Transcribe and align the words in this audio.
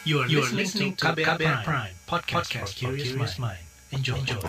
You 0.00 0.24
are, 0.24 0.26
you 0.32 0.40
are 0.40 0.48
listening 0.48 0.96
to 0.96 1.12
KBR, 1.12 1.36
KBR 1.36 1.60
Prime, 1.60 1.60
Prime 1.60 1.94
podcast, 2.08 2.48
podcast 2.48 2.72
for 2.72 2.96
curious 2.96 3.36
mind. 3.36 3.60
Enjoy. 3.92 4.16
Enjoy. 4.16 4.40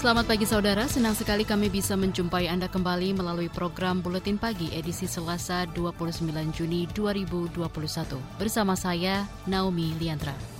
Selamat 0.00 0.24
pagi 0.24 0.48
saudara, 0.48 0.88
senang 0.88 1.12
sekali 1.12 1.44
kami 1.44 1.68
bisa 1.68 1.92
menjumpai 1.92 2.48
Anda 2.48 2.72
kembali 2.72 3.20
melalui 3.20 3.52
program 3.52 4.00
Buletin 4.00 4.40
Pagi 4.40 4.72
edisi 4.72 5.04
Selasa 5.04 5.68
29 5.76 6.24
Juni 6.56 6.88
2021. 6.88 8.16
Bersama 8.40 8.72
saya, 8.72 9.28
Naomi 9.44 9.92
Liandra. 10.00 10.55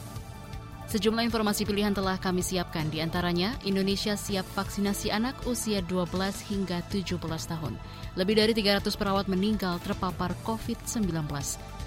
Sejumlah 0.86 1.26
informasi 1.26 1.66
pilihan 1.66 1.90
telah 1.90 2.14
kami 2.14 2.46
siapkan, 2.46 2.86
di 2.86 3.02
antaranya 3.02 3.58
Indonesia 3.66 4.14
siap 4.14 4.46
vaksinasi 4.54 5.10
anak 5.10 5.34
usia 5.42 5.82
12 5.82 6.14
hingga 6.46 6.78
17 6.94 7.18
tahun. 7.50 7.74
Lebih 8.14 8.34
dari 8.38 8.54
300 8.54 8.94
perawat 8.94 9.26
meninggal 9.26 9.82
terpapar 9.82 10.30
COVID-19. 10.46 11.26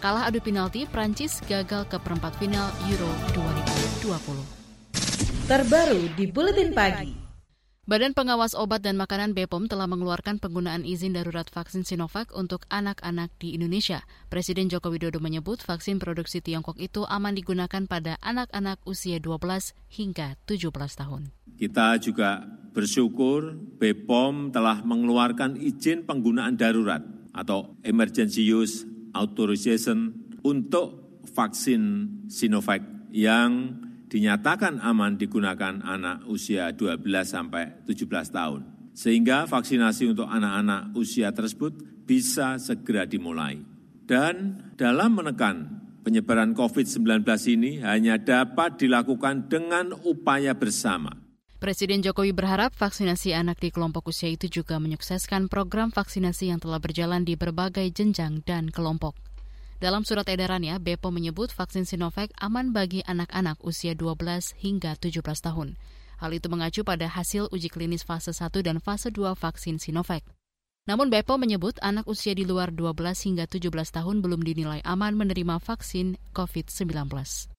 Kalah 0.04 0.28
adu 0.28 0.44
penalti, 0.44 0.84
Prancis 0.84 1.40
gagal 1.48 1.88
ke 1.88 1.96
perempat 1.96 2.36
final 2.44 2.68
Euro 2.92 3.12
2020. 4.04 5.48
Terbaru 5.48 6.02
di 6.20 6.26
Buletin 6.28 6.76
Pagi. 6.76 7.29
Badan 7.90 8.14
Pengawas 8.14 8.54
Obat 8.54 8.86
dan 8.86 9.02
Makanan 9.02 9.34
BPOM 9.34 9.66
telah 9.66 9.90
mengeluarkan 9.90 10.38
penggunaan 10.38 10.86
izin 10.86 11.18
darurat 11.18 11.50
vaksin 11.50 11.82
Sinovac 11.82 12.30
untuk 12.38 12.70
anak-anak 12.70 13.34
di 13.42 13.58
Indonesia. 13.58 14.06
Presiden 14.30 14.70
Joko 14.70 14.94
Widodo 14.94 15.18
menyebut 15.18 15.66
vaksin 15.66 15.98
produksi 15.98 16.38
Tiongkok 16.38 16.78
itu 16.78 17.10
aman 17.10 17.34
digunakan 17.34 17.90
pada 17.90 18.22
anak-anak 18.22 18.78
usia 18.86 19.18
12 19.18 19.74
hingga 19.90 20.38
17 20.46 20.70
tahun. 21.02 21.34
Kita 21.58 21.98
juga 21.98 22.46
bersyukur 22.78 23.58
BPOM 23.58 24.54
telah 24.54 24.86
mengeluarkan 24.86 25.58
izin 25.58 26.06
penggunaan 26.06 26.62
darurat 26.62 27.02
atau 27.34 27.74
emergency 27.82 28.46
use 28.46 28.86
authorization 29.18 30.14
untuk 30.46 31.18
vaksin 31.26 32.06
Sinovac 32.30 32.86
yang 33.10 33.82
dinyatakan 34.10 34.82
aman 34.82 35.16
digunakan 35.16 35.80
anak 35.86 36.26
usia 36.26 36.74
12 36.74 37.06
sampai 37.24 37.86
17 37.86 38.10
tahun. 38.34 38.62
Sehingga 38.98 39.48
vaksinasi 39.48 40.12
untuk 40.12 40.28
anak-anak 40.28 40.98
usia 40.98 41.32
tersebut 41.32 42.04
bisa 42.04 42.58
segera 42.58 43.06
dimulai. 43.06 43.62
Dan 44.10 44.58
dalam 44.76 45.14
menekan 45.14 45.80
penyebaran 46.02 46.58
COVID-19 46.58 47.22
ini 47.54 47.86
hanya 47.86 48.18
dapat 48.18 48.82
dilakukan 48.82 49.46
dengan 49.46 49.94
upaya 49.94 50.58
bersama. 50.58 51.14
Presiden 51.60 52.00
Jokowi 52.02 52.32
berharap 52.32 52.72
vaksinasi 52.72 53.36
anak 53.36 53.60
di 53.60 53.70
kelompok 53.70 54.10
usia 54.10 54.32
itu 54.32 54.48
juga 54.48 54.80
menyukseskan 54.80 55.52
program 55.52 55.92
vaksinasi 55.92 56.56
yang 56.56 56.60
telah 56.64 56.80
berjalan 56.80 57.28
di 57.28 57.36
berbagai 57.36 57.84
jenjang 57.92 58.42
dan 58.48 58.72
kelompok. 58.72 59.29
Dalam 59.80 60.04
surat 60.04 60.28
edarannya, 60.28 60.76
BPOM 60.76 61.16
menyebut 61.16 61.56
vaksin 61.56 61.88
Sinovac 61.88 62.36
aman 62.36 62.76
bagi 62.76 63.00
anak-anak 63.08 63.64
usia 63.64 63.96
12 63.96 64.60
hingga 64.60 65.00
17 65.00 65.24
tahun. 65.24 65.80
Hal 66.20 66.36
itu 66.36 66.52
mengacu 66.52 66.84
pada 66.84 67.08
hasil 67.08 67.48
uji 67.48 67.72
klinis 67.72 68.04
fase 68.04 68.36
1 68.36 68.52
dan 68.60 68.84
fase 68.84 69.08
2 69.08 69.40
vaksin 69.40 69.80
Sinovac. 69.80 70.28
Namun 70.84 71.08
BPOM 71.08 71.40
menyebut 71.40 71.80
anak 71.80 72.12
usia 72.12 72.36
di 72.36 72.44
luar 72.44 72.76
12 72.76 72.92
hingga 73.24 73.48
17 73.48 73.72
tahun 73.72 74.20
belum 74.20 74.44
dinilai 74.44 74.84
aman 74.84 75.16
menerima 75.16 75.64
vaksin 75.64 76.20
COVID-19. 76.36 77.56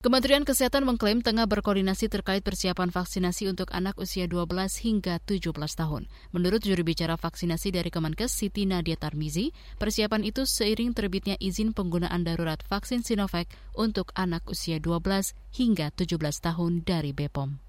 Kementerian 0.00 0.48
Kesehatan 0.48 0.88
mengklaim 0.88 1.20
tengah 1.20 1.44
berkoordinasi 1.44 2.08
terkait 2.08 2.40
persiapan 2.40 2.88
vaksinasi 2.88 3.52
untuk 3.52 3.68
anak 3.68 4.00
usia 4.00 4.24
12 4.24 4.48
hingga 4.80 5.20
17 5.28 5.52
tahun. 5.52 6.08
Menurut 6.32 6.64
juru 6.64 6.80
bicara 6.80 7.20
vaksinasi 7.20 7.68
dari 7.68 7.92
Kemenkes 7.92 8.32
Siti 8.32 8.64
Nadia 8.64 8.96
Tarmizi, 8.96 9.52
persiapan 9.76 10.24
itu 10.24 10.48
seiring 10.48 10.96
terbitnya 10.96 11.36
izin 11.36 11.76
penggunaan 11.76 12.24
darurat 12.24 12.64
vaksin 12.64 13.04
Sinovac 13.04 13.52
untuk 13.76 14.08
anak 14.16 14.40
usia 14.48 14.80
12 14.80 15.36
hingga 15.52 15.92
17 15.92 16.16
tahun 16.16 16.80
dari 16.80 17.12
BPOM. 17.12 17.60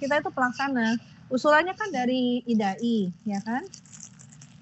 Kita 0.00 0.24
itu 0.24 0.32
pelaksana. 0.32 0.96
Usulannya 1.28 1.76
kan 1.76 1.92
dari 1.92 2.40
IDAI, 2.48 3.28
ya 3.28 3.44
kan? 3.44 3.68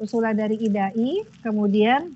Usulan 0.02 0.34
dari 0.34 0.58
IDAI, 0.58 1.22
kemudian 1.46 2.10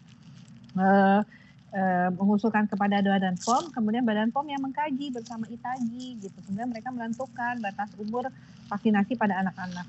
uh, 0.75 1.23
Eh, 1.69 2.09
mengusulkan 2.17 2.65
kepada 2.65 3.05
Badan 3.05 3.37
POM, 3.37 3.69
kemudian 3.77 4.01
Badan 4.01 4.33
POM 4.33 4.49
yang 4.49 4.65
mengkaji 4.65 5.13
bersama 5.13 5.45
ITAGI 5.53 6.17
gitu. 6.17 6.39
Kemudian 6.49 6.73
mereka 6.73 6.89
menentukan 6.89 7.61
batas 7.61 7.93
umur 8.01 8.33
vaksinasi 8.73 9.21
pada 9.21 9.37
anak-anak. 9.45 9.85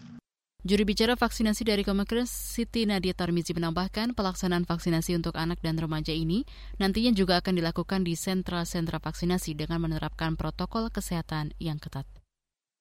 Juru 0.68 0.84
bicara 0.84 1.16
vaksinasi 1.16 1.64
dari 1.64 1.88
Kemenkes 1.88 2.28
Siti 2.28 2.84
Nadia 2.84 3.16
Tarmizi 3.16 3.56
menambahkan 3.56 4.12
pelaksanaan 4.12 4.68
vaksinasi 4.68 5.16
untuk 5.16 5.40
anak 5.40 5.64
dan 5.64 5.80
remaja 5.80 6.12
ini 6.12 6.44
nantinya 6.84 7.16
juga 7.16 7.40
akan 7.40 7.56
dilakukan 7.56 8.04
di 8.04 8.20
sentra-sentra 8.20 9.00
vaksinasi 9.00 9.56
dengan 9.56 9.80
menerapkan 9.80 10.36
protokol 10.36 10.92
kesehatan 10.92 11.56
yang 11.64 11.80
ketat. 11.80 12.19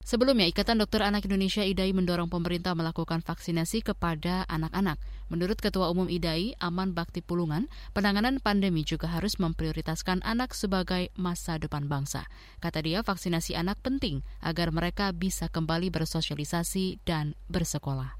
Sebelumnya, 0.09 0.49
Ikatan 0.49 0.81
Dokter 0.81 1.05
Anak 1.05 1.29
Indonesia 1.29 1.61
IDAI 1.61 1.93
mendorong 1.93 2.33
pemerintah 2.33 2.73
melakukan 2.73 3.21
vaksinasi 3.21 3.85
kepada 3.85 4.49
anak-anak. 4.49 4.97
Menurut 5.29 5.61
Ketua 5.61 5.93
Umum 5.93 6.09
IDAI, 6.09 6.57
Aman 6.65 6.97
Bakti 6.97 7.21
Pulungan, 7.21 7.69
penanganan 7.93 8.41
pandemi 8.41 8.89
juga 8.89 9.13
harus 9.13 9.37
memprioritaskan 9.37 10.25
anak 10.25 10.57
sebagai 10.57 11.13
masa 11.13 11.61
depan 11.61 11.93
bangsa. 11.93 12.25
Kata 12.57 12.81
dia, 12.81 13.05
vaksinasi 13.05 13.53
anak 13.53 13.85
penting 13.85 14.25
agar 14.41 14.73
mereka 14.73 15.13
bisa 15.13 15.53
kembali 15.53 15.93
bersosialisasi 15.93 17.05
dan 17.05 17.37
bersekolah. 17.53 18.17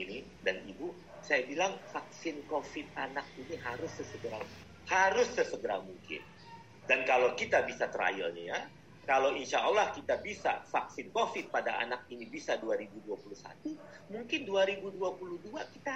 Ini 0.00 0.24
dan 0.40 0.64
Ibu, 0.64 0.96
saya 1.20 1.44
bilang 1.44 1.76
vaksin 1.92 2.40
COVID 2.48 2.88
anak 2.96 3.28
ini 3.36 3.60
harus 3.60 3.92
sesegera 4.00 4.40
harus 4.88 5.28
sesegera 5.36 5.76
mungkin. 5.84 6.24
Dan 6.88 7.04
kalau 7.04 7.36
kita 7.36 7.68
bisa 7.68 7.86
trialnya 7.92 8.56
ya, 8.56 8.60
kalau 9.02 9.34
insya 9.34 9.58
Allah 9.66 9.90
kita 9.90 10.22
bisa 10.22 10.62
vaksin 10.70 11.10
COVID 11.10 11.50
pada 11.50 11.74
anak 11.82 12.06
ini 12.06 12.22
bisa 12.30 12.54
2021, 12.62 13.74
mungkin 14.14 14.40
2022 14.46 15.74
kita 15.78 15.94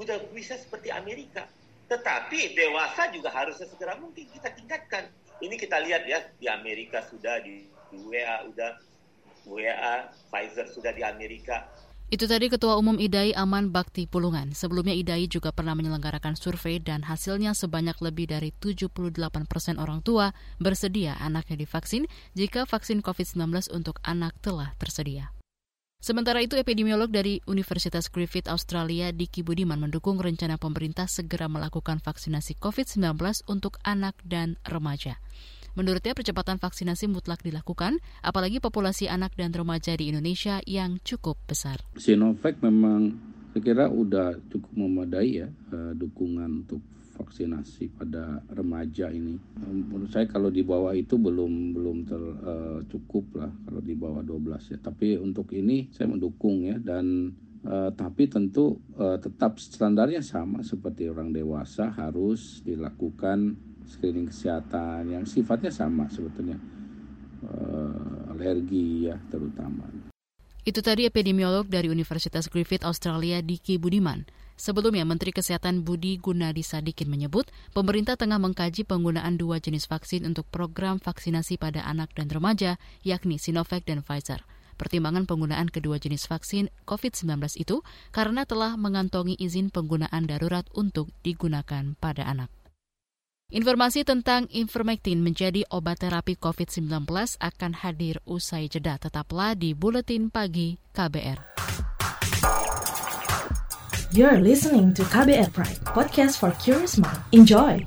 udah 0.00 0.16
bisa 0.32 0.56
seperti 0.56 0.88
Amerika. 0.88 1.44
Tetapi 1.90 2.54
dewasa 2.56 3.10
juga 3.12 3.34
harus 3.34 3.60
sesegera 3.60 3.98
mungkin 4.00 4.24
kita 4.30 4.48
tingkatkan. 4.56 5.10
Ini 5.40 5.54
kita 5.56 5.84
lihat 5.84 6.04
ya, 6.08 6.20
di 6.36 6.46
Amerika 6.48 7.04
sudah, 7.08 7.40
di, 7.44 7.66
di 7.92 7.98
WA 7.98 8.46
udah, 8.48 8.72
WA, 9.48 10.08
Pfizer 10.30 10.68
sudah 10.68 10.92
di 10.96 11.02
Amerika. 11.04 11.66
Itu 12.10 12.26
tadi 12.26 12.50
Ketua 12.50 12.74
Umum 12.74 12.98
IDAI 12.98 13.38
Aman 13.38 13.70
Bakti 13.70 14.10
Pulungan. 14.10 14.50
Sebelumnya 14.50 14.90
IDAI 14.90 15.30
juga 15.30 15.54
pernah 15.54 15.78
menyelenggarakan 15.78 16.34
survei 16.34 16.82
dan 16.82 17.06
hasilnya 17.06 17.54
sebanyak 17.54 17.94
lebih 18.02 18.26
dari 18.26 18.50
78 18.50 18.90
persen 19.46 19.78
orang 19.78 20.02
tua 20.02 20.34
bersedia 20.58 21.14
anaknya 21.22 21.62
divaksin 21.62 22.10
jika 22.34 22.66
vaksin 22.66 23.06
COVID-19 23.06 23.70
untuk 23.70 24.02
anak 24.02 24.34
telah 24.42 24.74
tersedia. 24.82 25.30
Sementara 26.02 26.42
itu, 26.42 26.58
epidemiolog 26.58 27.14
dari 27.14 27.46
Universitas 27.46 28.10
Griffith 28.10 28.50
Australia, 28.50 29.14
Diki 29.14 29.46
Budiman, 29.46 29.78
mendukung 29.78 30.18
rencana 30.18 30.58
pemerintah 30.58 31.06
segera 31.06 31.46
melakukan 31.46 32.02
vaksinasi 32.02 32.58
COVID-19 32.58 33.46
untuk 33.46 33.78
anak 33.86 34.18
dan 34.26 34.58
remaja. 34.66 35.22
Menurutnya 35.78 36.16
percepatan 36.16 36.58
vaksinasi 36.58 37.06
mutlak 37.06 37.46
dilakukan, 37.46 38.02
apalagi 38.20 38.58
populasi 38.58 39.06
anak 39.06 39.34
dan 39.38 39.54
remaja 39.54 39.94
di 39.94 40.10
Indonesia 40.10 40.58
yang 40.66 40.98
cukup 41.06 41.38
besar. 41.46 41.78
Sinovac 41.94 42.58
memang 42.62 43.14
saya 43.50 43.62
kira 43.62 43.86
udah 43.90 44.38
cukup 44.46 44.72
memadai 44.78 45.42
ya 45.42 45.48
uh, 45.50 45.92
dukungan 45.94 46.66
untuk 46.66 46.82
vaksinasi 47.20 47.92
pada 48.00 48.40
remaja 48.48 49.12
ini. 49.12 49.36
Menurut 49.60 50.08
saya 50.08 50.24
kalau 50.24 50.48
di 50.48 50.64
bawah 50.64 50.96
itu 50.96 51.20
belum 51.20 51.76
belum 51.76 51.96
ter, 52.08 52.22
uh, 52.22 52.80
cukup 52.88 53.36
lah 53.36 53.52
kalau 53.68 53.80
di 53.84 53.92
bawah 53.92 54.24
12 54.24 54.72
ya. 54.72 54.78
Tapi 54.80 55.20
untuk 55.20 55.52
ini 55.52 55.92
saya 55.92 56.08
mendukung 56.10 56.66
ya 56.66 56.80
dan 56.80 57.36
Uh, 57.60 57.92
tapi 57.92 58.24
tentu 58.24 58.80
uh, 58.96 59.20
tetap 59.20 59.60
standarnya 59.60 60.24
sama 60.24 60.64
seperti 60.64 61.12
orang 61.12 61.28
dewasa 61.28 61.92
harus 61.92 62.64
dilakukan 62.64 63.52
screening 63.90 64.30
kesehatan 64.30 65.10
yang 65.10 65.26
sifatnya 65.26 65.74
sama 65.74 66.06
sebetulnya 66.06 66.54
uh, 67.42 68.30
alergi 68.30 69.10
ya 69.10 69.18
terutama. 69.26 69.90
Itu 70.62 70.84
tadi 70.86 71.08
epidemiolog 71.08 71.66
dari 71.66 71.90
Universitas 71.90 72.46
Griffith 72.46 72.86
Australia 72.86 73.42
Diki 73.42 73.80
Budiman. 73.80 74.28
Sebelumnya, 74.60 75.08
Menteri 75.08 75.32
Kesehatan 75.32 75.88
Budi 75.88 76.20
Gunadi 76.20 76.60
Sadikin 76.60 77.08
menyebut 77.08 77.48
pemerintah 77.72 78.20
tengah 78.20 78.36
mengkaji 78.36 78.84
penggunaan 78.84 79.40
dua 79.40 79.56
jenis 79.56 79.88
vaksin 79.88 80.28
untuk 80.28 80.44
program 80.52 81.00
vaksinasi 81.00 81.56
pada 81.56 81.80
anak 81.88 82.12
dan 82.12 82.28
remaja, 82.28 82.76
yakni 83.00 83.40
Sinovac 83.40 83.88
dan 83.88 84.04
Pfizer. 84.04 84.44
Pertimbangan 84.76 85.24
penggunaan 85.24 85.72
kedua 85.72 85.96
jenis 85.96 86.28
vaksin 86.28 86.68
COVID-19 86.84 87.40
itu 87.56 87.80
karena 88.12 88.44
telah 88.44 88.76
mengantongi 88.76 89.40
izin 89.40 89.72
penggunaan 89.72 90.28
darurat 90.28 90.68
untuk 90.76 91.08
digunakan 91.24 91.96
pada 91.96 92.28
anak. 92.28 92.59
Informasi 93.50 94.06
tentang 94.06 94.46
Ivermectin 94.54 95.26
menjadi 95.26 95.66
obat 95.74 96.06
terapi 96.06 96.38
COVID-19 96.38 96.86
akan 97.42 97.72
hadir 97.82 98.22
usai 98.22 98.70
jeda. 98.70 98.94
Tetaplah 98.94 99.58
di 99.58 99.74
Buletin 99.74 100.30
Pagi 100.30 100.78
KBR. 100.94 101.58
You're 104.14 104.38
listening 104.38 104.94
to 104.94 105.02
KBR 105.02 105.50
Pride, 105.50 105.82
podcast 105.82 106.38
for 106.38 106.54
curious 106.62 106.94
mind. 106.94 107.18
Enjoy! 107.34 107.82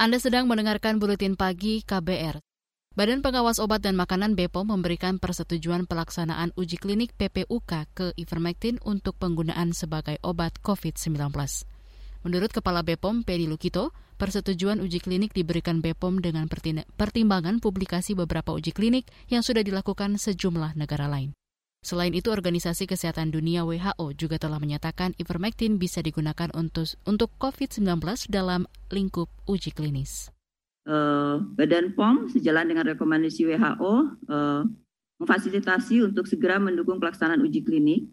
Anda 0.00 0.16
sedang 0.16 0.48
mendengarkan 0.48 0.96
Buletin 0.96 1.36
Pagi 1.36 1.84
KBR. 1.84 2.40
Badan 2.96 3.20
Pengawas 3.20 3.60
Obat 3.60 3.84
dan 3.84 4.00
Makanan 4.00 4.32
BPOM 4.32 4.72
memberikan 4.72 5.20
persetujuan 5.20 5.84
pelaksanaan 5.84 6.56
uji 6.56 6.80
klinik 6.80 7.12
PPUK 7.20 7.72
ke 7.92 8.06
ivermectin 8.16 8.80
untuk 8.80 9.20
penggunaan 9.20 9.76
sebagai 9.76 10.16
obat 10.24 10.56
COVID-19. 10.64 11.20
Menurut 12.24 12.48
Kepala 12.48 12.80
BPOM, 12.80 13.28
Pedi 13.28 13.44
Lukito, 13.44 13.92
persetujuan 14.16 14.80
uji 14.80 15.04
klinik 15.04 15.36
diberikan 15.36 15.84
BPOM 15.84 16.24
dengan 16.24 16.48
pertimbangan 16.96 17.60
publikasi 17.60 18.16
beberapa 18.16 18.56
uji 18.56 18.72
klinik 18.72 19.04
yang 19.28 19.44
sudah 19.44 19.60
dilakukan 19.60 20.16
sejumlah 20.16 20.80
negara 20.80 21.12
lain. 21.12 21.36
Selain 21.80 22.12
itu, 22.12 22.28
Organisasi 22.28 22.84
Kesehatan 22.84 23.32
Dunia 23.32 23.64
WHO 23.64 24.12
juga 24.12 24.36
telah 24.36 24.60
menyatakan 24.60 25.16
ivermectin 25.16 25.80
bisa 25.80 26.04
digunakan 26.04 26.52
untuk, 26.52 26.84
untuk 27.08 27.32
COVID-19 27.40 28.04
dalam 28.28 28.68
lingkup 28.92 29.32
uji 29.48 29.72
klinis. 29.72 30.28
Uh, 30.84 31.40
Badan 31.56 31.96
POM 31.96 32.28
sejalan 32.28 32.68
dengan 32.68 32.84
rekomendasi 32.92 33.48
WHO 33.48 33.94
uh, 34.28 34.68
memfasilitasi 35.24 36.04
untuk 36.04 36.28
segera 36.28 36.60
mendukung 36.60 37.00
pelaksanaan 37.00 37.40
uji 37.40 37.64
klinik 37.64 38.12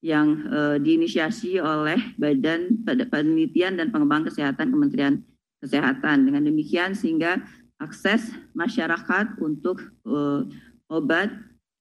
yang 0.00 0.40
uh, 0.48 0.76
diinisiasi 0.80 1.60
oleh 1.60 2.00
Badan 2.16 2.88
Penelitian 2.88 3.80
dan 3.80 3.92
Pengembangan 3.92 4.32
Kesehatan 4.32 4.72
Kementerian 4.72 5.20
Kesehatan. 5.60 6.24
Dengan 6.24 6.44
demikian 6.44 6.96
sehingga 6.96 7.40
akses 7.80 8.32
masyarakat 8.56 9.40
untuk 9.44 9.80
uh, 10.08 10.44
obat 10.88 11.32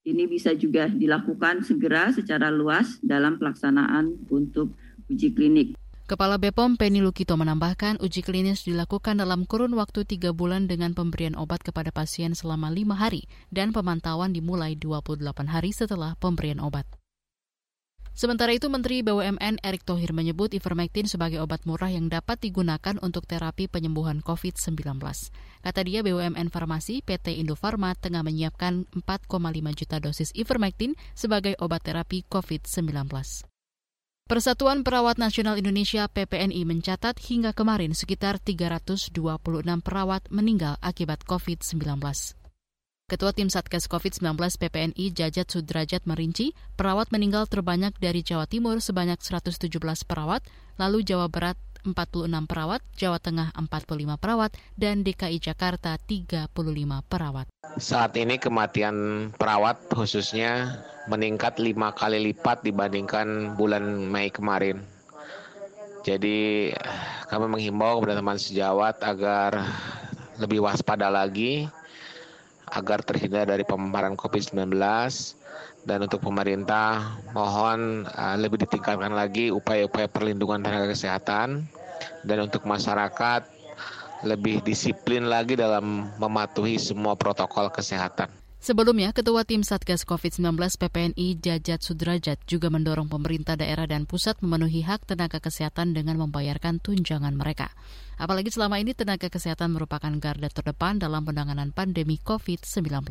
ini 0.04 0.28
bisa 0.28 0.52
juga 0.56 0.92
dilakukan 0.92 1.64
segera 1.64 2.12
secara 2.12 2.52
luas 2.52 3.00
dalam 3.00 3.40
pelaksanaan 3.40 4.28
untuk 4.28 4.76
uji 5.08 5.32
klinik. 5.32 5.80
Kepala 6.04 6.36
BPOM 6.36 6.76
Penny 6.76 7.00
Lukito 7.00 7.40
menambahkan 7.40 8.04
uji 8.04 8.28
klinis 8.28 8.68
dilakukan 8.68 9.24
dalam 9.24 9.48
kurun 9.48 9.72
waktu 9.80 10.04
tiga 10.04 10.36
bulan 10.36 10.68
dengan 10.68 10.92
pemberian 10.92 11.40
obat 11.40 11.64
kepada 11.64 11.96
pasien 11.96 12.36
selama 12.36 12.68
lima 12.76 13.00
hari 13.00 13.24
dan 13.56 13.72
pemantauan 13.72 14.36
dimulai 14.36 14.76
28 14.76 15.24
hari 15.48 15.72
setelah 15.72 16.20
pemberian 16.20 16.60
obat. 16.60 16.84
Sementara 18.14 18.54
itu, 18.54 18.70
Menteri 18.70 19.02
BUMN 19.02 19.58
Erick 19.66 19.90
Thohir 19.90 20.14
menyebut 20.14 20.54
ivermectin 20.54 21.10
sebagai 21.10 21.42
obat 21.42 21.66
murah 21.66 21.90
yang 21.90 22.14
dapat 22.14 22.38
digunakan 22.38 23.02
untuk 23.02 23.26
terapi 23.26 23.66
penyembuhan 23.66 24.22
COVID-19. 24.22 25.02
Kata 25.66 25.82
dia, 25.82 26.06
BUMN 26.06 26.54
Farmasi 26.54 27.02
PT 27.02 27.42
Indofarma 27.42 27.98
tengah 27.98 28.22
menyiapkan 28.22 28.86
4,5 28.94 29.34
juta 29.74 29.98
dosis 29.98 30.30
ivermectin 30.38 30.94
sebagai 31.18 31.58
obat 31.58 31.90
terapi 31.90 32.22
COVID-19. 32.30 33.10
Persatuan 34.24 34.86
Perawat 34.86 35.18
Nasional 35.18 35.58
Indonesia 35.58 36.06
PPNI 36.06 36.64
mencatat 36.70 37.18
hingga 37.18 37.52
kemarin 37.52 37.98
sekitar 37.98 38.38
326 38.40 39.10
perawat 39.82 40.22
meninggal 40.30 40.78
akibat 40.86 41.26
COVID-19. 41.26 41.82
Ketua 43.14 43.30
Tim 43.30 43.46
Satgas 43.46 43.86
COVID-19 43.86 44.26
PPNI 44.58 45.14
Jajat 45.14 45.46
Sudrajat 45.46 46.02
merinci, 46.10 46.58
perawat 46.74 47.14
meninggal 47.14 47.46
terbanyak 47.46 47.94
dari 48.02 48.26
Jawa 48.26 48.50
Timur 48.50 48.82
sebanyak 48.82 49.22
117 49.22 49.70
perawat, 50.02 50.42
lalu 50.82 51.06
Jawa 51.06 51.30
Barat 51.30 51.54
46 51.86 52.26
perawat, 52.50 52.82
Jawa 52.98 53.22
Tengah 53.22 53.54
45 53.54 54.18
perawat, 54.18 54.58
dan 54.74 55.06
DKI 55.06 55.38
Jakarta 55.38 55.94
35 56.02 56.50
perawat. 57.06 57.54
Saat 57.78 58.18
ini 58.18 58.42
kematian 58.42 59.30
perawat 59.38 59.94
khususnya 59.94 60.82
meningkat 61.06 61.62
lima 61.62 61.94
kali 61.94 62.18
lipat 62.18 62.66
dibandingkan 62.66 63.54
bulan 63.54 64.10
Mei 64.10 64.34
kemarin. 64.34 64.82
Jadi 66.02 66.74
kami 67.30 67.46
menghimbau 67.46 68.02
kepada 68.02 68.18
teman 68.18 68.42
sejawat 68.42 69.06
agar 69.06 69.70
lebih 70.42 70.66
waspada 70.66 71.14
lagi 71.14 71.70
agar 72.74 73.06
terhindar 73.06 73.46
dari 73.46 73.62
pemaparan 73.62 74.18
COVID-19 74.18 74.74
dan 75.86 76.00
untuk 76.02 76.20
pemerintah 76.26 77.22
mohon 77.36 78.10
uh, 78.10 78.36
lebih 78.40 78.66
ditingkatkan 78.66 79.14
lagi 79.14 79.54
upaya-upaya 79.54 80.10
perlindungan 80.10 80.66
tenaga 80.66 80.90
kesehatan 80.90 81.70
dan 82.26 82.38
untuk 82.42 82.66
masyarakat 82.66 83.46
lebih 84.24 84.64
disiplin 84.64 85.28
lagi 85.28 85.60
dalam 85.60 86.08
mematuhi 86.16 86.80
semua 86.80 87.14
protokol 87.20 87.68
kesehatan. 87.70 88.43
Sebelumnya, 88.64 89.12
Ketua 89.12 89.44
Tim 89.44 89.60
Satgas 89.60 90.08
COVID-19 90.08 90.56
PPNI 90.56 91.36
Jajat 91.36 91.84
Sudrajat 91.84 92.40
juga 92.48 92.72
mendorong 92.72 93.12
pemerintah 93.12 93.60
daerah 93.60 93.84
dan 93.84 94.08
pusat 94.08 94.40
memenuhi 94.40 94.88
hak 94.88 95.04
tenaga 95.04 95.44
kesehatan 95.44 95.92
dengan 95.92 96.16
membayarkan 96.24 96.80
tunjangan 96.80 97.36
mereka. 97.36 97.76
Apalagi 98.16 98.56
selama 98.56 98.80
ini 98.80 98.96
tenaga 98.96 99.28
kesehatan 99.28 99.76
merupakan 99.76 100.16
garda 100.16 100.48
terdepan 100.48 100.96
dalam 100.96 101.28
penanganan 101.28 101.76
pandemi 101.76 102.16
COVID-19. 102.24 103.04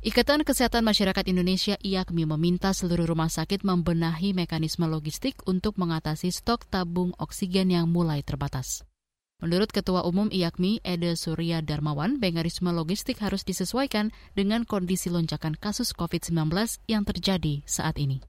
Ikatan 0.00 0.48
Kesehatan 0.48 0.80
Masyarakat 0.88 1.24
Indonesia 1.28 1.76
IAKMI 1.76 2.24
meminta 2.24 2.72
seluruh 2.72 3.12
rumah 3.12 3.28
sakit 3.28 3.68
membenahi 3.68 4.32
mekanisme 4.32 4.88
logistik 4.88 5.44
untuk 5.44 5.76
mengatasi 5.76 6.32
stok 6.32 6.64
tabung 6.72 7.12
oksigen 7.20 7.68
yang 7.68 7.92
mulai 7.92 8.24
terbatas. 8.24 8.80
Menurut 9.36 9.68
Ketua 9.68 10.00
Umum 10.08 10.32
IAKMI, 10.32 10.80
Ede 10.80 11.12
Surya 11.12 11.60
Darmawan, 11.60 12.16
mekanisme 12.16 12.72
logistik 12.72 13.20
harus 13.20 13.44
disesuaikan 13.44 14.08
dengan 14.32 14.64
kondisi 14.64 15.12
lonjakan 15.12 15.60
kasus 15.60 15.92
COVID-19 15.92 16.56
yang 16.88 17.04
terjadi 17.04 17.60
saat 17.68 18.00
ini. 18.00 18.24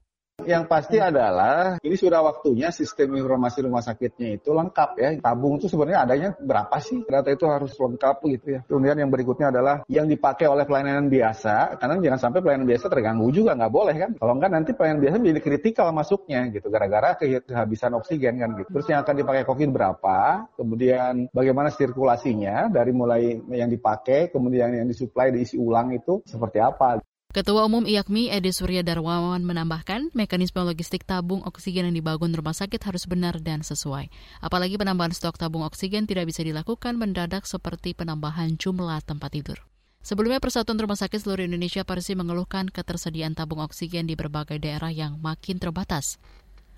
Yang 0.46 0.64
pasti 0.70 1.02
adalah 1.02 1.82
ini 1.82 1.98
sudah 1.98 2.22
waktunya 2.22 2.70
sistem 2.70 3.18
informasi 3.18 3.66
rumah 3.66 3.82
sakitnya 3.82 4.38
itu 4.38 4.54
lengkap 4.54 4.90
ya. 4.94 5.08
Tabung 5.18 5.58
itu 5.58 5.66
sebenarnya 5.66 6.06
adanya 6.06 6.28
berapa 6.38 6.78
sih? 6.78 7.02
Data 7.10 7.26
itu 7.34 7.44
harus 7.50 7.74
lengkap 7.74 8.16
gitu 8.38 8.46
ya. 8.54 8.60
Kemudian 8.62 9.02
yang 9.02 9.10
berikutnya 9.10 9.50
adalah 9.50 9.82
yang 9.90 10.06
dipakai 10.06 10.46
oleh 10.46 10.62
pelayanan 10.62 11.10
biasa. 11.10 11.82
Karena 11.82 11.98
jangan 11.98 12.20
sampai 12.30 12.40
pelayanan 12.40 12.70
biasa 12.70 12.86
terganggu 12.86 13.26
juga 13.34 13.58
nggak 13.58 13.72
boleh 13.74 13.96
kan. 13.98 14.10
Kalau 14.14 14.32
nggak 14.38 14.50
nanti 14.54 14.70
pelayanan 14.78 15.00
biasa 15.02 15.16
menjadi 15.18 15.40
kritikal 15.42 15.90
masuknya 15.90 16.40
gitu. 16.54 16.66
Gara-gara 16.70 17.18
kehabisan 17.18 17.98
oksigen 17.98 18.38
kan 18.38 18.50
gitu. 18.62 18.68
Terus 18.78 18.86
yang 18.94 19.02
akan 19.02 19.14
dipakai 19.18 19.42
COVID 19.42 19.68
berapa? 19.74 20.18
Kemudian 20.54 21.34
bagaimana 21.34 21.74
sirkulasinya 21.74 22.70
dari 22.70 22.94
mulai 22.94 23.42
yang 23.50 23.66
dipakai 23.66 24.30
kemudian 24.30 24.70
yang 24.70 24.86
disuplai 24.86 25.34
diisi 25.34 25.58
ulang 25.58 25.90
itu 25.90 26.22
seperti 26.22 26.62
apa? 26.62 27.02
Ketua 27.28 27.68
Umum 27.68 27.84
IAKMI 27.84 28.32
Edi 28.32 28.56
Surya 28.56 28.80
Darwawan 28.80 29.44
menambahkan, 29.44 30.16
mekanisme 30.16 30.64
logistik 30.64 31.04
tabung 31.04 31.44
oksigen 31.44 31.84
yang 31.84 32.00
dibangun 32.00 32.32
rumah 32.32 32.56
sakit 32.56 32.80
harus 32.80 33.04
benar 33.04 33.36
dan 33.44 33.60
sesuai. 33.60 34.08
Apalagi 34.40 34.80
penambahan 34.80 35.12
stok 35.12 35.36
tabung 35.36 35.60
oksigen 35.60 36.08
tidak 36.08 36.24
bisa 36.24 36.40
dilakukan 36.40 36.96
mendadak 36.96 37.44
seperti 37.44 37.92
penambahan 37.92 38.56
jumlah 38.56 39.04
tempat 39.04 39.28
tidur. 39.36 39.60
Sebelumnya 40.00 40.40
Persatuan 40.40 40.80
Rumah 40.80 40.96
Sakit 40.96 41.20
seluruh 41.20 41.44
Indonesia 41.44 41.84
Persi 41.84 42.16
mengeluhkan 42.16 42.72
ketersediaan 42.72 43.36
tabung 43.36 43.60
oksigen 43.60 44.08
di 44.08 44.16
berbagai 44.16 44.56
daerah 44.56 44.88
yang 44.88 45.20
makin 45.20 45.60
terbatas. 45.60 46.16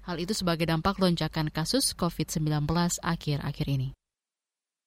Hal 0.02 0.18
itu 0.18 0.34
sebagai 0.34 0.66
dampak 0.66 0.98
lonjakan 0.98 1.54
kasus 1.54 1.94
COVID-19 1.94 2.66
akhir-akhir 3.06 3.66
ini. 3.70 3.99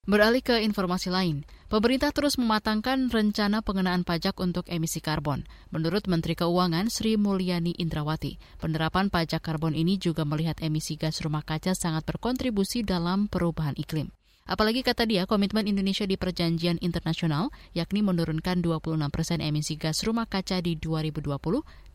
Beralih 0.03 0.43
ke 0.43 0.59
informasi 0.59 1.07
lain, 1.07 1.47
pemerintah 1.71 2.11
terus 2.11 2.35
mematangkan 2.35 3.07
rencana 3.07 3.63
pengenaan 3.63 4.03
pajak 4.03 4.35
untuk 4.43 4.67
emisi 4.67 4.99
karbon. 4.99 5.47
Menurut 5.71 6.11
Menteri 6.11 6.35
Keuangan 6.35 6.91
Sri 6.91 7.15
Mulyani 7.15 7.71
Indrawati, 7.79 8.35
penerapan 8.59 9.07
pajak 9.07 9.39
karbon 9.39 9.71
ini 9.71 9.95
juga 9.95 10.27
melihat 10.27 10.59
emisi 10.59 10.99
gas 10.99 11.23
rumah 11.23 11.39
kaca 11.47 11.71
sangat 11.71 12.03
berkontribusi 12.03 12.83
dalam 12.83 13.31
perubahan 13.31 13.79
iklim. 13.79 14.11
Apalagi 14.43 14.83
kata 14.83 15.07
dia, 15.07 15.23
komitmen 15.23 15.71
Indonesia 15.71 16.03
di 16.03 16.19
perjanjian 16.19 16.83
internasional, 16.83 17.47
yakni 17.71 18.03
menurunkan 18.03 18.59
26 18.59 19.07
persen 19.07 19.39
emisi 19.39 19.79
gas 19.79 20.03
rumah 20.03 20.27
kaca 20.27 20.59
di 20.59 20.75
2020 20.75 21.31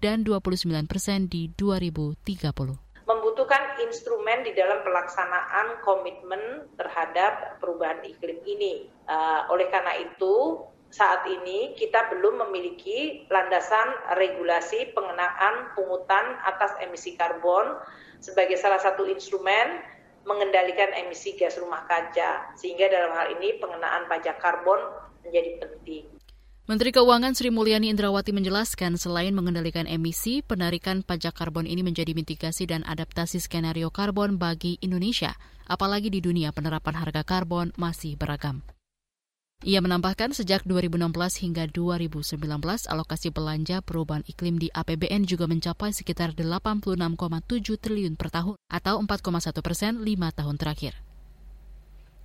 dan 0.01 0.25
29 0.25 0.89
persen 0.89 1.29
di 1.29 1.53
2030 1.53 2.88
membutuhkan 3.09 3.81
instrumen 3.81 4.45
di 4.45 4.53
dalam 4.53 4.85
pelaksanaan 4.85 5.81
komitmen 5.81 6.69
terhadap 6.77 7.57
perubahan 7.57 8.05
iklim 8.05 8.37
ini. 8.45 8.93
Uh, 9.09 9.49
oleh 9.49 9.65
karena 9.73 9.97
itu, 9.97 10.61
saat 10.93 11.25
ini 11.25 11.73
kita 11.73 12.13
belum 12.13 12.45
memiliki 12.49 13.25
landasan 13.33 13.97
regulasi 14.21 14.93
pengenaan 14.93 15.73
pungutan 15.73 16.37
atas 16.45 16.77
emisi 16.85 17.17
karbon 17.17 17.81
sebagai 18.21 18.61
salah 18.61 18.81
satu 18.81 19.09
instrumen 19.09 19.81
mengendalikan 20.29 20.93
emisi 20.93 21.33
gas 21.41 21.57
rumah 21.57 21.89
kaca. 21.89 22.53
Sehingga 22.61 22.93
dalam 22.93 23.17
hal 23.17 23.41
ini 23.41 23.57
pengenaan 23.57 24.05
pajak 24.13 24.37
karbon 24.37 24.81
menjadi 25.25 25.65
penting. 25.65 26.18
Menteri 26.69 26.93
Keuangan 26.93 27.33
Sri 27.33 27.49
Mulyani 27.49 27.89
Indrawati 27.89 28.29
menjelaskan 28.29 29.01
selain 29.01 29.33
mengendalikan 29.33 29.89
emisi, 29.89 30.45
penarikan 30.45 31.01
pajak 31.01 31.33
karbon 31.33 31.65
ini 31.65 31.81
menjadi 31.81 32.13
mitigasi 32.13 32.69
dan 32.69 32.85
adaptasi 32.85 33.41
skenario 33.41 33.89
karbon 33.89 34.37
bagi 34.37 34.77
Indonesia, 34.85 35.33
apalagi 35.65 36.13
di 36.13 36.21
dunia 36.21 36.53
penerapan 36.53 36.93
harga 37.01 37.25
karbon 37.25 37.73
masih 37.81 38.21
beragam. 38.21 38.61
Ia 39.65 39.81
menambahkan 39.81 40.37
sejak 40.37 40.69
2016 40.69 41.09
hingga 41.41 41.65
2019 41.73 42.37
alokasi 42.85 43.33
belanja 43.33 43.81
perubahan 43.81 44.29
iklim 44.29 44.61
di 44.61 44.69
APBN 44.69 45.25
juga 45.25 45.49
mencapai 45.49 45.97
sekitar 45.97 46.37
86,7 46.37 47.81
triliun 47.81 48.21
per 48.21 48.29
tahun 48.29 48.61
atau 48.69 49.01
4,1 49.01 49.65
persen 49.65 50.05
lima 50.05 50.37
tahun 50.37 50.61
terakhir. 50.61 51.08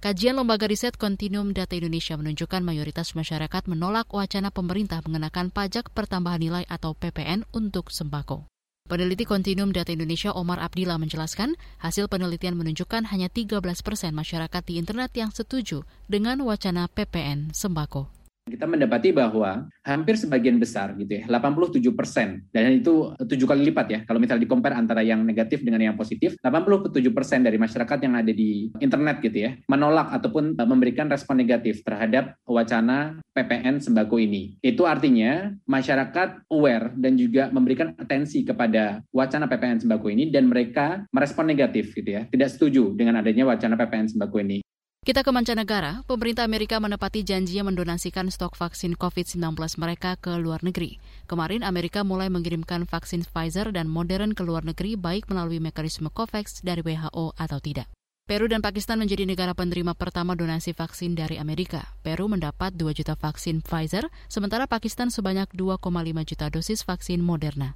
Kajian 0.04 0.36
Lembaga 0.36 0.68
Riset 0.68 1.00
Kontinuum 1.00 1.56
Data 1.56 1.80
Indonesia 1.80 2.20
menunjukkan 2.20 2.60
mayoritas 2.60 3.16
masyarakat 3.16 3.72
menolak 3.72 4.12
wacana 4.12 4.52
pemerintah 4.52 5.00
mengenakan 5.00 5.48
pajak 5.48 5.96
pertambahan 5.96 6.44
nilai 6.44 6.68
atau 6.68 6.92
PPN 6.92 7.48
untuk 7.56 7.88
sembako. 7.88 8.44
Peneliti 8.84 9.24
Kontinuum 9.24 9.72
Data 9.72 9.96
Indonesia 9.96 10.36
Omar 10.36 10.60
Abdillah 10.60 11.00
menjelaskan, 11.00 11.56
hasil 11.80 12.12
penelitian 12.12 12.60
menunjukkan 12.60 13.16
hanya 13.16 13.32
13 13.32 13.64
persen 13.64 14.12
masyarakat 14.12 14.60
di 14.68 14.76
internet 14.76 15.16
yang 15.16 15.32
setuju 15.32 15.88
dengan 16.12 16.44
wacana 16.44 16.92
PPN 16.92 17.56
sembako. 17.56 18.23
Kita 18.44 18.68
mendapati 18.68 19.16
bahwa 19.16 19.72
hampir 19.88 20.20
sebagian 20.20 20.60
besar 20.60 20.92
gitu 21.00 21.24
ya, 21.24 21.24
87 21.32 21.80
persen, 21.96 22.44
dan 22.52 22.76
itu 22.76 23.16
tujuh 23.16 23.48
kali 23.48 23.72
lipat 23.72 23.88
ya, 23.88 24.00
kalau 24.04 24.20
misalnya 24.20 24.44
dikompar 24.44 24.76
antara 24.76 25.00
yang 25.00 25.24
negatif 25.24 25.64
dengan 25.64 25.80
yang 25.80 25.96
positif, 25.96 26.36
87 26.44 26.92
persen 27.16 27.40
dari 27.40 27.56
masyarakat 27.56 28.04
yang 28.04 28.20
ada 28.20 28.36
di 28.36 28.68
internet 28.84 29.24
gitu 29.24 29.48
ya, 29.48 29.56
menolak 29.72 30.12
ataupun 30.12 30.60
e, 30.60 30.64
memberikan 30.68 31.08
respon 31.08 31.40
negatif 31.40 31.88
terhadap 31.88 32.36
wacana 32.44 33.24
PPN 33.32 33.80
sembako 33.80 34.20
ini. 34.20 34.60
Itu 34.60 34.84
artinya 34.92 35.56
masyarakat 35.64 36.52
aware 36.52 36.92
dan 37.00 37.16
juga 37.16 37.48
memberikan 37.48 37.96
atensi 37.96 38.44
kepada 38.44 39.00
wacana 39.16 39.48
PPN 39.48 39.88
sembako 39.88 40.12
ini 40.12 40.28
dan 40.28 40.52
mereka 40.52 41.08
merespon 41.16 41.48
negatif 41.48 41.96
gitu 41.96 42.12
ya, 42.12 42.28
tidak 42.28 42.52
setuju 42.52 42.92
dengan 42.92 43.24
adanya 43.24 43.48
wacana 43.48 43.80
PPN 43.80 44.12
sembako 44.12 44.44
ini. 44.44 44.60
Kita 45.04 45.20
ke 45.20 45.36
mancanegara, 45.36 46.00
pemerintah 46.08 46.48
Amerika 46.48 46.80
menepati 46.80 47.28
janjinya 47.28 47.68
mendonasikan 47.68 48.32
stok 48.32 48.56
vaksin 48.56 48.96
COVID-19 48.96 49.52
mereka 49.76 50.16
ke 50.16 50.32
luar 50.40 50.64
negeri. 50.64 50.96
Kemarin 51.28 51.60
Amerika 51.68 52.08
mulai 52.08 52.32
mengirimkan 52.32 52.88
vaksin 52.88 53.28
Pfizer 53.28 53.76
dan 53.76 53.92
Modern 53.92 54.32
ke 54.32 54.48
luar 54.48 54.64
negeri 54.64 54.96
baik 54.96 55.28
melalui 55.28 55.60
mekanisme 55.60 56.08
COVAX 56.08 56.64
dari 56.64 56.80
WHO 56.88 57.36
atau 57.36 57.60
tidak. 57.60 57.92
Peru 58.32 58.48
dan 58.48 58.64
Pakistan 58.64 58.96
menjadi 59.04 59.28
negara 59.28 59.52
penerima 59.52 59.92
pertama 59.92 60.40
donasi 60.40 60.72
vaksin 60.72 61.20
dari 61.20 61.36
Amerika. 61.36 61.84
Peru 62.00 62.32
mendapat 62.32 62.72
2 62.72 62.96
juta 62.96 63.20
vaksin 63.20 63.60
Pfizer, 63.60 64.08
sementara 64.32 64.72
Pakistan 64.72 65.12
sebanyak 65.12 65.52
2,5 65.52 65.84
juta 66.24 66.48
dosis 66.48 66.80
vaksin 66.88 67.20
Moderna. 67.20 67.76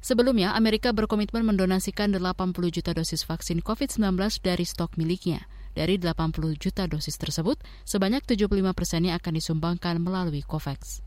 Sebelumnya, 0.00 0.56
Amerika 0.56 0.96
berkomitmen 0.96 1.44
mendonasikan 1.44 2.16
80 2.16 2.56
juta 2.72 2.96
dosis 2.96 3.28
vaksin 3.28 3.60
COVID-19 3.60 4.16
dari 4.40 4.64
stok 4.64 4.96
miliknya. 4.96 5.44
Dari 5.72 5.96
80 5.96 6.56
juta 6.60 6.84
dosis 6.84 7.16
tersebut, 7.16 7.56
sebanyak 7.88 8.24
75 8.24 8.48
persennya 8.76 9.16
akan 9.16 9.32
disumbangkan 9.40 9.96
melalui 10.00 10.44
COVAX. 10.44 11.00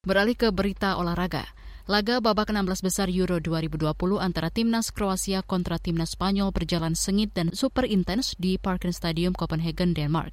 Beralih 0.00 0.32
ke 0.36 0.48
berita 0.48 0.96
olahraga. 0.96 1.44
Laga 1.90 2.22
babak 2.22 2.54
16 2.54 2.86
besar 2.86 3.10
Euro 3.10 3.36
2020 3.42 3.92
antara 4.22 4.46
timnas 4.46 4.94
Kroasia 4.94 5.42
kontra 5.42 5.76
timnas 5.76 6.14
Spanyol 6.14 6.54
berjalan 6.54 6.94
sengit 6.94 7.34
dan 7.34 7.50
super 7.50 7.82
intens 7.82 8.38
di 8.38 8.56
Parken 8.56 8.94
Stadium 8.94 9.34
Copenhagen, 9.34 9.90
Denmark. 9.90 10.30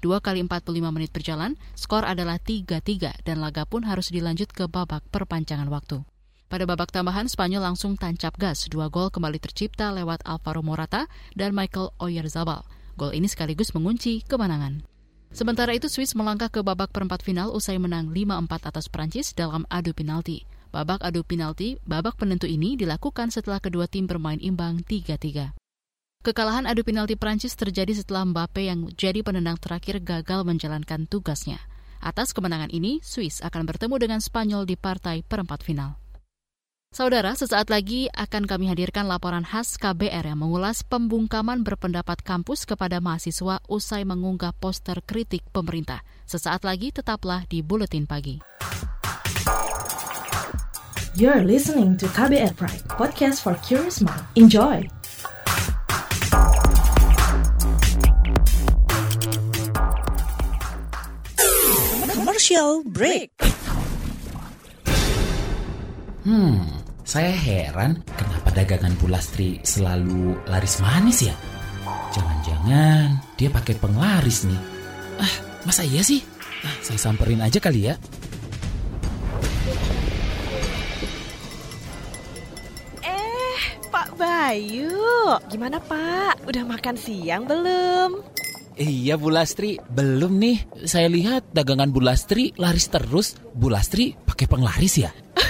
Dua 0.00 0.22
kali 0.22 0.40
45 0.46 0.70
menit 0.94 1.10
berjalan, 1.10 1.58
skor 1.74 2.06
adalah 2.06 2.38
3-3 2.38 3.26
dan 3.26 3.42
laga 3.42 3.66
pun 3.66 3.84
harus 3.84 4.08
dilanjut 4.14 4.54
ke 4.54 4.70
babak 4.70 5.02
perpanjangan 5.10 5.66
waktu. 5.68 6.00
Pada 6.50 6.64
babak 6.64 6.94
tambahan, 6.94 7.26
Spanyol 7.26 7.62
langsung 7.74 7.98
tancap 7.98 8.34
gas. 8.40 8.70
Dua 8.70 8.86
gol 8.86 9.10
kembali 9.12 9.36
tercipta 9.36 9.90
lewat 9.92 10.24
Alvaro 10.24 10.62
Morata 10.62 11.10
dan 11.34 11.52
Michael 11.54 11.92
Oyarzabal. 12.00 12.79
Gol 13.00 13.16
ini 13.16 13.32
sekaligus 13.32 13.72
mengunci 13.72 14.20
kemenangan. 14.28 14.84
Sementara 15.32 15.72
itu 15.72 15.88
Swiss 15.88 16.12
melangkah 16.12 16.52
ke 16.52 16.60
babak 16.60 16.92
perempat 16.92 17.24
final 17.24 17.48
usai 17.48 17.80
menang 17.80 18.12
5-4 18.12 18.68
atas 18.68 18.92
Prancis 18.92 19.32
dalam 19.32 19.64
adu 19.72 19.96
penalti. 19.96 20.44
Babak 20.68 21.00
adu 21.00 21.24
penalti, 21.24 21.80
babak 21.88 22.20
penentu 22.20 22.44
ini 22.44 22.76
dilakukan 22.76 23.32
setelah 23.32 23.56
kedua 23.56 23.88
tim 23.88 24.04
bermain 24.04 24.36
imbang 24.36 24.84
3-3. 24.84 25.56
Kekalahan 26.20 26.68
adu 26.68 26.84
penalti 26.84 27.16
Prancis 27.16 27.56
terjadi 27.56 27.96
setelah 27.96 28.28
Mbappe 28.28 28.68
yang 28.68 28.92
jadi 28.92 29.24
penendang 29.24 29.56
terakhir 29.56 30.04
gagal 30.04 30.44
menjalankan 30.44 31.08
tugasnya. 31.08 31.56
Atas 32.04 32.36
kemenangan 32.36 32.68
ini, 32.68 33.00
Swiss 33.00 33.40
akan 33.40 33.64
bertemu 33.64 33.96
dengan 33.96 34.20
Spanyol 34.20 34.68
di 34.68 34.76
partai 34.76 35.24
perempat 35.24 35.64
final. 35.64 35.96
Saudara, 36.90 37.38
sesaat 37.38 37.70
lagi 37.70 38.10
akan 38.10 38.50
kami 38.50 38.66
hadirkan 38.66 39.06
laporan 39.06 39.46
khas 39.46 39.78
KBR 39.78 40.26
yang 40.26 40.42
mengulas 40.42 40.82
pembungkaman 40.82 41.62
berpendapat 41.62 42.18
kampus 42.18 42.66
kepada 42.66 42.98
mahasiswa 42.98 43.62
usai 43.70 44.02
mengunggah 44.02 44.50
poster 44.58 44.98
kritik 45.06 45.46
pemerintah. 45.54 46.02
Sesaat 46.26 46.66
lagi 46.66 46.90
tetaplah 46.90 47.46
di 47.46 47.62
Buletin 47.62 48.10
Pagi. 48.10 48.42
You're 51.14 51.46
listening 51.46 51.94
to 52.02 52.10
KBR 52.10 52.58
Pride, 52.58 52.82
podcast 52.90 53.46
for 53.46 53.54
curious 53.62 54.02
mind. 54.02 54.26
Enjoy! 54.34 54.82
Commercial 62.10 62.82
break. 62.82 63.30
Hmm, 66.20 66.79
saya 67.10 67.34
heran 67.34 67.98
kenapa 68.14 68.54
dagangan 68.54 68.94
Bu 69.02 69.10
Lastri 69.10 69.58
selalu 69.66 70.38
laris 70.46 70.78
manis 70.78 71.26
ya? 71.26 71.34
Jangan-jangan 72.14 73.18
dia 73.34 73.50
pakai 73.50 73.74
penglaris 73.82 74.46
nih. 74.46 74.60
Ah, 75.18 75.34
masa 75.66 75.82
iya 75.82 76.06
sih? 76.06 76.22
Ah, 76.62 76.76
saya 76.78 77.02
samperin 77.02 77.42
aja 77.42 77.58
kali 77.58 77.90
ya. 77.90 77.98
Eh, 83.02 83.58
Pak 83.90 84.14
Bayu. 84.14 84.94
Gimana 85.50 85.82
Pak? 85.82 86.46
Udah 86.46 86.62
makan 86.62 86.94
siang 86.94 87.42
belum? 87.42 88.22
Iya 88.78 89.18
Bu 89.18 89.34
Lastri, 89.34 89.82
belum 89.82 90.38
nih. 90.38 90.86
Saya 90.86 91.10
lihat 91.10 91.50
dagangan 91.50 91.90
Bu 91.90 92.06
Lastri 92.06 92.54
laris 92.54 92.86
terus. 92.86 93.34
Bu 93.50 93.66
Lastri 93.66 94.14
pakai 94.14 94.46
penglaris 94.46 94.94
ya? 94.94 95.10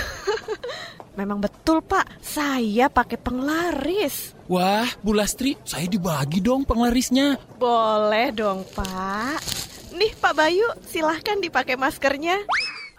Memang 1.19 1.43
betul 1.43 1.83
pak, 1.83 2.07
saya 2.23 2.87
pakai 2.87 3.19
penglaris. 3.19 4.35
Wah, 4.47 4.87
Bu 5.03 5.15
Lastri, 5.15 5.59
saya 5.67 5.87
dibagi 5.91 6.39
dong 6.39 6.63
penglarisnya. 6.63 7.39
Boleh 7.59 8.31
dong 8.31 8.63
pak. 8.75 9.43
Nih 9.91 10.15
Pak 10.17 10.39
Bayu, 10.39 10.65
silahkan 10.87 11.43
dipakai 11.43 11.75
maskernya. 11.75 12.39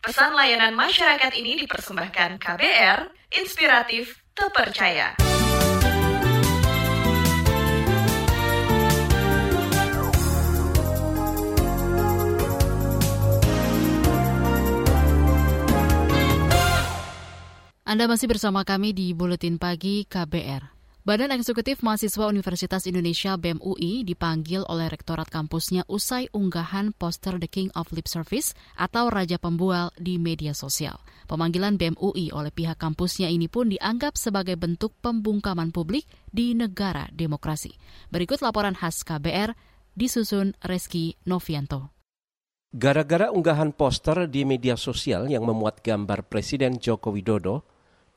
Pesan 0.00 0.32
layanan 0.32 0.72
masyarakat 0.72 1.28
ini 1.36 1.60
dipersembahkan 1.60 2.40
KBR, 2.40 3.12
inspiratif, 3.36 4.16
terpercaya. 4.32 5.12
Anda 17.84 18.08
masih 18.08 18.32
bersama 18.32 18.64
kami 18.64 18.96
di 18.96 19.12
Buletin 19.12 19.60
Pagi 19.60 20.08
KBR. 20.08 20.79
Badan 21.00 21.32
Eksekutif 21.32 21.80
Mahasiswa 21.80 22.28
Universitas 22.28 22.84
Indonesia 22.84 23.32
BEM 23.40 23.56
UI 23.64 24.04
dipanggil 24.04 24.68
oleh 24.68 24.84
rektorat 24.84 25.32
kampusnya 25.32 25.88
usai 25.88 26.28
unggahan 26.28 26.92
poster 26.92 27.40
The 27.40 27.48
King 27.48 27.72
of 27.72 27.88
Lip 27.96 28.04
Service 28.04 28.52
atau 28.76 29.08
Raja 29.08 29.40
Pembual 29.40 29.96
di 29.96 30.20
media 30.20 30.52
sosial. 30.52 31.00
Pemanggilan 31.24 31.80
BEM 31.80 31.96
UI 31.96 32.36
oleh 32.36 32.52
pihak 32.52 32.76
kampusnya 32.76 33.32
ini 33.32 33.48
pun 33.48 33.72
dianggap 33.72 34.20
sebagai 34.20 34.60
bentuk 34.60 34.92
pembungkaman 35.00 35.72
publik 35.72 36.04
di 36.28 36.52
negara 36.52 37.08
demokrasi. 37.16 37.72
Berikut 38.12 38.44
laporan 38.44 38.76
khas 38.76 39.00
KBR 39.00 39.56
disusun 39.96 40.52
Reski 40.60 41.16
Novianto. 41.24 41.96
Gara-gara 42.76 43.32
unggahan 43.32 43.72
poster 43.72 44.28
di 44.28 44.44
media 44.44 44.76
sosial 44.76 45.32
yang 45.32 45.48
memuat 45.48 45.80
gambar 45.80 46.28
Presiden 46.28 46.76
Joko 46.76 47.08
Widodo, 47.08 47.64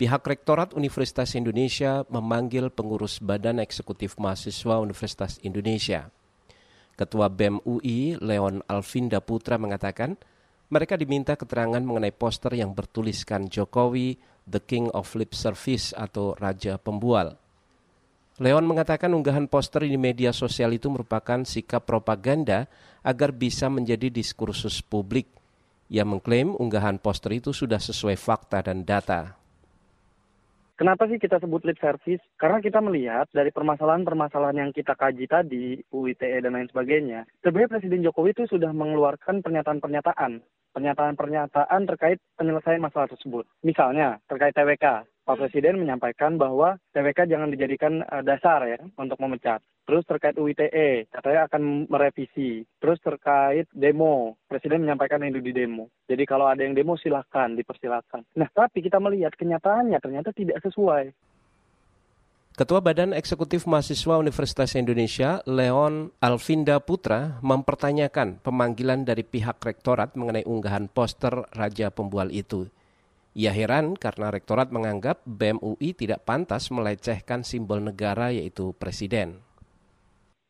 Pihak 0.03 0.19
Rektorat 0.27 0.75
Universitas 0.75 1.31
Indonesia 1.31 2.03
memanggil 2.11 2.67
pengurus 2.67 3.23
Badan 3.23 3.63
Eksekutif 3.63 4.19
Mahasiswa 4.19 4.83
Universitas 4.83 5.39
Indonesia. 5.47 6.11
Ketua 6.99 7.31
BEM 7.31 7.63
UI, 7.63 8.19
Leon 8.19 8.67
Alvinda 8.67 9.23
Putra 9.23 9.55
mengatakan, 9.55 10.19
mereka 10.67 10.99
diminta 10.99 11.39
keterangan 11.39 11.79
mengenai 11.79 12.11
poster 12.11 12.51
yang 12.51 12.75
bertuliskan 12.75 13.47
Jokowi, 13.47 14.19
The 14.43 14.59
King 14.59 14.91
of 14.91 15.07
Lip 15.15 15.31
Service 15.31 15.95
atau 15.95 16.35
Raja 16.35 16.75
Pembual. 16.75 17.39
Leon 18.43 18.67
mengatakan 18.67 19.15
unggahan 19.15 19.47
poster 19.47 19.87
di 19.87 19.95
media 19.95 20.35
sosial 20.35 20.75
itu 20.75 20.91
merupakan 20.91 21.47
sikap 21.47 21.87
propaganda 21.87 22.67
agar 23.07 23.31
bisa 23.31 23.71
menjadi 23.71 24.11
diskursus 24.11 24.83
publik. 24.83 25.31
Ia 25.87 26.03
mengklaim 26.03 26.59
unggahan 26.59 26.99
poster 26.99 27.39
itu 27.39 27.55
sudah 27.55 27.79
sesuai 27.79 28.19
fakta 28.19 28.59
dan 28.67 28.83
data. 28.83 29.39
Kenapa 30.73 31.05
sih 31.05 31.21
kita 31.21 31.37
sebut 31.37 31.61
lip 31.69 31.77
service? 31.77 32.23
Karena 32.33 32.57
kita 32.57 32.81
melihat 32.81 33.29
dari 33.29 33.53
permasalahan-permasalahan 33.53 34.57
yang 34.57 34.71
kita 34.73 34.97
kaji 34.97 35.29
tadi, 35.29 35.77
UITE 35.93 36.41
dan 36.41 36.57
lain 36.57 36.65
sebagainya, 36.65 37.29
sebenarnya 37.45 37.77
Presiden 37.77 38.01
Jokowi 38.01 38.33
itu 38.33 38.49
sudah 38.49 38.73
mengeluarkan 38.73 39.45
pernyataan-pernyataan, 39.45 40.41
pernyataan-pernyataan 40.73 41.81
terkait 41.85 42.17
penyelesaian 42.33 42.81
masalah 42.81 43.05
tersebut. 43.05 43.45
Misalnya 43.61 44.17
terkait 44.25 44.57
TWK, 44.57 45.05
Pak 45.23 45.39
Presiden 45.39 45.79
menyampaikan 45.79 46.35
bahwa 46.35 46.75
TWK 46.91 47.31
jangan 47.31 47.47
dijadikan 47.47 48.03
uh, 48.03 48.19
dasar 48.19 48.59
ya 48.67 48.79
untuk 48.99 49.15
memecat. 49.23 49.63
Terus 49.87 50.03
terkait 50.03 50.35
UITE, 50.35 51.07
katanya 51.07 51.47
akan 51.47 51.87
merevisi. 51.87 52.67
Terus 52.83 52.99
terkait 52.99 53.71
demo, 53.71 54.35
Presiden 54.51 54.83
menyampaikan 54.83 55.23
itu 55.23 55.39
di 55.39 55.55
demo. 55.55 55.87
Jadi 56.11 56.27
kalau 56.27 56.51
ada 56.51 56.59
yang 56.59 56.75
demo 56.75 56.99
silahkan, 56.99 57.55
dipersilahkan. 57.55 58.35
Nah 58.35 58.51
tapi 58.51 58.83
kita 58.83 58.99
melihat 58.99 59.31
kenyataannya 59.39 59.95
ternyata 60.03 60.35
tidak 60.35 60.59
sesuai. 60.59 61.15
Ketua 62.53 62.85
Badan 62.85 63.17
Eksekutif 63.17 63.65
Mahasiswa 63.65 64.19
Universitas 64.21 64.77
Indonesia, 64.77 65.41
Leon 65.49 66.13
Alvinda 66.21 66.77
Putra, 66.77 67.41
mempertanyakan 67.41 68.43
pemanggilan 68.45 69.07
dari 69.07 69.25
pihak 69.25 69.57
rektorat 69.57 70.13
mengenai 70.13 70.45
unggahan 70.45 70.85
poster 70.85 71.49
Raja 71.55 71.89
Pembual 71.89 72.29
itu. 72.29 72.69
Ia 73.33 73.49
heran 73.49 73.97
karena 73.97 74.29
rektorat 74.29 74.69
menganggap 74.69 75.25
BEM 75.25 75.57
UI 75.57 75.97
tidak 75.97 76.21
pantas 76.21 76.69
melecehkan 76.69 77.41
simbol 77.41 77.81
negara 77.81 78.29
yaitu 78.29 78.77
presiden. 78.77 79.41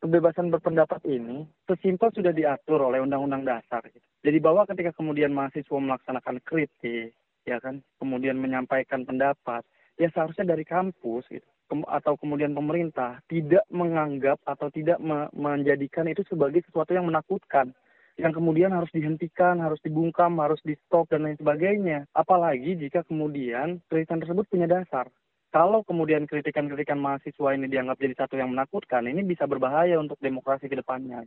Kebebasan 0.04 0.52
berpendapat 0.52 1.00
ini 1.08 1.48
sesimpel 1.64 2.12
sudah 2.12 2.36
diatur 2.36 2.84
oleh 2.84 3.00
Undang-Undang 3.00 3.48
Dasar. 3.48 3.80
Jadi 4.20 4.36
bahwa 4.36 4.68
ketika 4.68 4.92
kemudian 4.92 5.32
mahasiswa 5.32 5.80
melaksanakan 5.80 6.44
kritik, 6.44 7.16
ya 7.48 7.56
kan, 7.56 7.80
kemudian 7.96 8.36
menyampaikan 8.36 9.08
pendapat, 9.08 9.64
ya 9.96 10.12
seharusnya 10.12 10.52
dari 10.52 10.68
kampus 10.68 11.24
gitu, 11.32 11.48
atau 11.88 12.20
kemudian 12.20 12.52
pemerintah 12.52 13.24
tidak 13.32 13.64
menganggap 13.72 14.36
atau 14.44 14.68
tidak 14.68 15.00
menjadikan 15.32 16.04
itu 16.04 16.20
sebagai 16.28 16.60
sesuatu 16.68 16.92
yang 16.92 17.08
menakutkan 17.08 17.72
yang 18.14 18.30
kemudian 18.30 18.70
harus 18.70 18.90
dihentikan, 18.94 19.58
harus 19.58 19.82
dibungkam, 19.82 20.38
harus 20.38 20.62
di 20.62 20.78
stop 20.86 21.10
dan 21.10 21.26
lain 21.26 21.38
sebagainya. 21.38 22.06
Apalagi 22.14 22.78
jika 22.78 23.02
kemudian 23.02 23.82
kritikan 23.90 24.22
tersebut 24.22 24.46
punya 24.46 24.70
dasar. 24.70 25.10
Kalau 25.54 25.86
kemudian 25.86 26.26
kritikan-kritikan 26.26 26.98
mahasiswa 26.98 27.54
ini 27.54 27.70
dianggap 27.70 27.94
jadi 28.02 28.14
satu 28.18 28.34
yang 28.34 28.50
menakutkan, 28.50 29.06
ini 29.06 29.22
bisa 29.22 29.46
berbahaya 29.46 30.02
untuk 30.02 30.18
demokrasi 30.18 30.66
ke 30.66 30.74
depannya. 30.74 31.22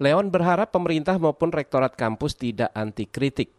Leon 0.00 0.32
berharap 0.32 0.72
pemerintah 0.72 1.20
maupun 1.20 1.52
rektorat 1.52 1.92
kampus 1.92 2.36
tidak 2.40 2.72
anti 2.72 3.04
kritik. 3.04 3.52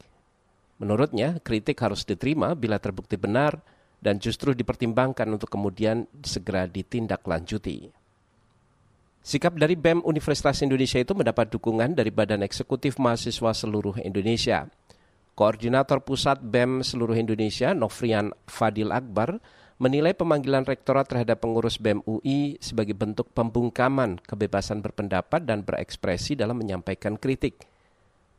Menurutnya, 0.81 1.37
kritik 1.41 1.77
harus 1.81 2.05
diterima 2.05 2.57
bila 2.57 2.81
terbukti 2.81 3.17
benar 3.17 3.61
dan 4.01 4.21
justru 4.21 4.53
dipertimbangkan 4.53 5.25
untuk 5.29 5.49
kemudian 5.49 6.05
segera 6.21 6.69
ditindaklanjuti. 6.69 8.06
Sikap 9.27 9.59
dari 9.59 9.75
BEM 9.75 10.07
Universitas 10.07 10.63
Indonesia 10.63 11.03
itu 11.03 11.11
mendapat 11.11 11.51
dukungan 11.51 11.91
dari 11.91 12.15
Badan 12.15 12.47
Eksekutif 12.47 12.95
Mahasiswa 12.95 13.51
Seluruh 13.51 13.99
Indonesia. 13.99 14.71
Koordinator 15.35 15.99
Pusat 15.99 16.47
BEM 16.47 16.79
Seluruh 16.79 17.11
Indonesia, 17.11 17.75
Novrian 17.75 18.31
Fadil 18.47 18.87
Akbar, 18.87 19.43
menilai 19.83 20.15
pemanggilan 20.15 20.63
rektorat 20.63 21.11
terhadap 21.11 21.43
pengurus 21.43 21.75
BEM 21.75 22.07
UI 22.07 22.55
sebagai 22.63 22.95
bentuk 22.95 23.27
pembungkaman 23.35 24.15
kebebasan 24.23 24.79
berpendapat 24.79 25.43
dan 25.43 25.59
berekspresi 25.67 26.39
dalam 26.39 26.63
menyampaikan 26.63 27.19
kritik. 27.19 27.67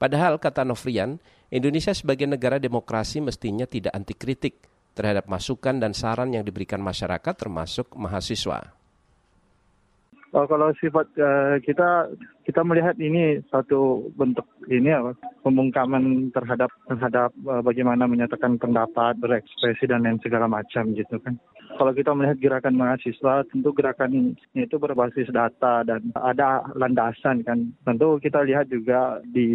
Padahal, 0.00 0.40
kata 0.40 0.64
Novrian, 0.64 1.20
Indonesia 1.52 1.92
sebagai 1.92 2.24
negara 2.24 2.56
demokrasi 2.56 3.20
mestinya 3.20 3.68
tidak 3.68 3.92
anti 3.92 4.16
kritik 4.16 4.64
terhadap 4.96 5.28
masukan 5.28 5.84
dan 5.84 5.92
saran 5.92 6.32
yang 6.32 6.48
diberikan 6.48 6.80
masyarakat 6.80 7.36
termasuk 7.36 7.92
mahasiswa. 7.92 8.77
Oh, 10.36 10.44
kalau 10.44 10.76
sifat 10.76 11.08
uh, 11.16 11.56
kita 11.64 12.12
kita 12.44 12.60
melihat 12.60 13.00
ini 13.00 13.40
satu 13.48 14.12
bentuk 14.12 14.44
ini 14.68 14.92
apa 14.92 15.16
pembungkaman 15.40 16.28
terhadap 16.36 16.68
terhadap 16.84 17.32
uh, 17.48 17.64
bagaimana 17.64 18.04
menyatakan 18.04 18.60
pendapat, 18.60 19.16
berekspresi 19.24 19.88
dan 19.88 20.04
lain 20.04 20.20
segala 20.20 20.44
macam 20.44 20.92
gitu 20.92 21.16
kan. 21.24 21.40
Kalau 21.80 21.92
kita 21.96 22.12
melihat 22.12 22.36
gerakan 22.40 22.76
mahasiswa, 22.76 23.44
tentu 23.48 23.72
gerakan 23.72 24.36
itu 24.52 24.76
berbasis 24.76 25.32
data 25.32 25.80
dan 25.84 26.12
ada 26.12 26.64
landasan 26.76 27.40
kan. 27.44 27.72
Tentu 27.88 28.20
kita 28.20 28.44
lihat 28.44 28.68
juga 28.68 29.24
di 29.24 29.48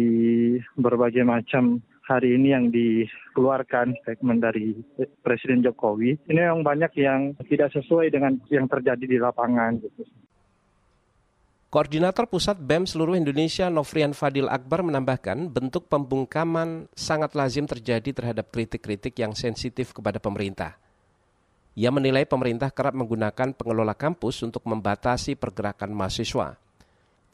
berbagai 0.74 1.22
macam 1.22 1.82
hari 2.04 2.36
ini 2.36 2.50
yang 2.50 2.68
dikeluarkan 2.68 3.96
statement 4.04 4.44
dari 4.44 4.76
Presiden 5.24 5.64
Jokowi, 5.64 6.18
ini 6.28 6.40
yang 6.40 6.60
banyak 6.60 6.92
yang 7.00 7.32
tidak 7.48 7.72
sesuai 7.72 8.12
dengan 8.12 8.36
yang 8.52 8.68
terjadi 8.68 9.04
di 9.06 9.18
lapangan. 9.22 9.80
Gitu. 9.80 10.02
Koordinator 11.74 12.30
Pusat 12.30 12.62
BEM 12.62 12.86
seluruh 12.86 13.18
Indonesia 13.18 13.66
Novrian 13.66 14.14
Fadil 14.14 14.46
Akbar 14.46 14.86
menambahkan 14.86 15.50
bentuk 15.50 15.90
pembungkaman 15.90 16.86
sangat 16.94 17.34
lazim 17.34 17.66
terjadi 17.66 18.14
terhadap 18.14 18.54
kritik-kritik 18.54 19.10
yang 19.18 19.34
sensitif 19.34 19.90
kepada 19.90 20.22
pemerintah. 20.22 20.78
Ia 21.74 21.90
menilai 21.90 22.30
pemerintah 22.30 22.70
kerap 22.70 22.94
menggunakan 22.94 23.58
pengelola 23.58 23.90
kampus 23.90 24.46
untuk 24.46 24.62
membatasi 24.70 25.34
pergerakan 25.34 25.90
mahasiswa. 25.90 26.54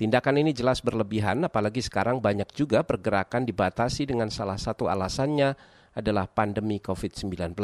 Tindakan 0.00 0.40
ini 0.40 0.56
jelas 0.56 0.80
berlebihan 0.80 1.44
apalagi 1.44 1.84
sekarang 1.84 2.16
banyak 2.16 2.48
juga 2.56 2.80
pergerakan 2.80 3.44
dibatasi 3.44 4.08
dengan 4.08 4.32
salah 4.32 4.56
satu 4.56 4.88
alasannya 4.88 5.52
adalah 5.92 6.24
pandemi 6.24 6.80
COVID-19. 6.80 7.60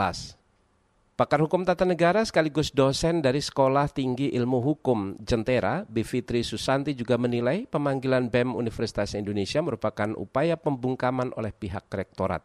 Pakar 1.17 1.41
Hukum 1.41 1.65
Tata 1.65 1.89
Negara 1.89 2.21
sekaligus 2.29 2.77
dosen 2.77 3.25
dari 3.25 3.41
Sekolah 3.41 3.89
Tinggi 3.89 4.37
Ilmu 4.37 4.61
Hukum 4.61 5.17
Jentera, 5.25 5.89
Bivitri 5.89 6.45
Susanti 6.45 6.93
juga 6.93 7.17
menilai 7.17 7.65
pemanggilan 7.65 8.29
BEM 8.29 8.53
Universitas 8.53 9.17
Indonesia 9.17 9.65
merupakan 9.65 10.13
upaya 10.13 10.61
pembungkaman 10.61 11.33
oleh 11.33 11.57
pihak 11.57 11.89
rektorat. 11.89 12.45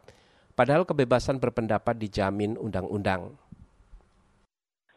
Padahal 0.56 0.88
kebebasan 0.88 1.36
berpendapat 1.36 2.00
dijamin 2.00 2.56
undang-undang. 2.56 3.36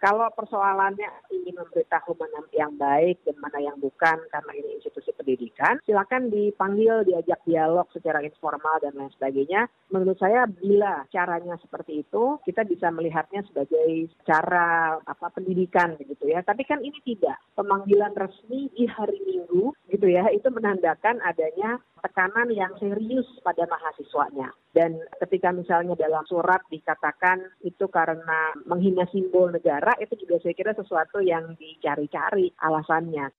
Kalau 0.06 0.30
persoalannya 0.38 1.34
ingin 1.34 1.58
memberitahu 1.58 2.14
mana 2.14 2.46
yang 2.54 2.78
baik 2.78 3.26
dan 3.26 3.42
mana 3.42 3.58
yang 3.58 3.74
bukan 3.82 4.22
karena 4.30 4.52
ini 4.54 4.78
institusi 4.78 5.10
pendidikan, 5.18 5.82
silakan 5.82 6.30
dipanggil, 6.30 7.02
diajak 7.10 7.42
dialog 7.42 7.90
secara 7.90 8.22
informal 8.22 8.78
dan 8.86 8.94
lain 8.94 9.10
sebagainya. 9.18 9.66
Menurut 9.90 10.22
saya 10.22 10.46
bila 10.46 11.10
caranya 11.10 11.58
seperti 11.58 12.06
itu, 12.06 12.38
kita 12.46 12.62
bisa 12.70 12.94
melihatnya 12.94 13.50
sebagai 13.50 14.14
cara 14.30 15.02
apa 15.02 15.34
pendidikan 15.34 15.98
begitu 15.98 16.30
ya. 16.30 16.46
Tapi 16.46 16.70
kan 16.70 16.86
ini 16.86 17.02
tidak. 17.02 17.42
Pemanggilan 17.58 18.14
resmi 18.14 18.70
di 18.78 18.86
hari 18.86 19.18
Minggu 19.26 19.74
gitu 19.90 20.06
ya, 20.06 20.30
itu 20.30 20.46
menandakan 20.54 21.18
adanya 21.26 21.82
tekanan 22.06 22.54
yang 22.54 22.78
serius 22.78 23.26
pada 23.42 23.66
mahasiswanya. 23.66 24.54
Dan 24.76 25.02
ketika 25.24 25.56
misalnya 25.56 25.96
dalam 25.96 26.22
surat 26.28 26.62
dikatakan 26.70 27.48
itu 27.64 27.88
karena 27.88 28.54
menghina 28.68 29.08
simbol 29.10 29.50
negara, 29.50 29.95
itu 30.00 30.14
juga 30.26 30.42
saya 30.42 30.54
kira 30.56 30.72
sesuatu 30.76 31.20
yang 31.22 31.56
dicari-cari 31.56 32.52
alasannya. 32.60 33.32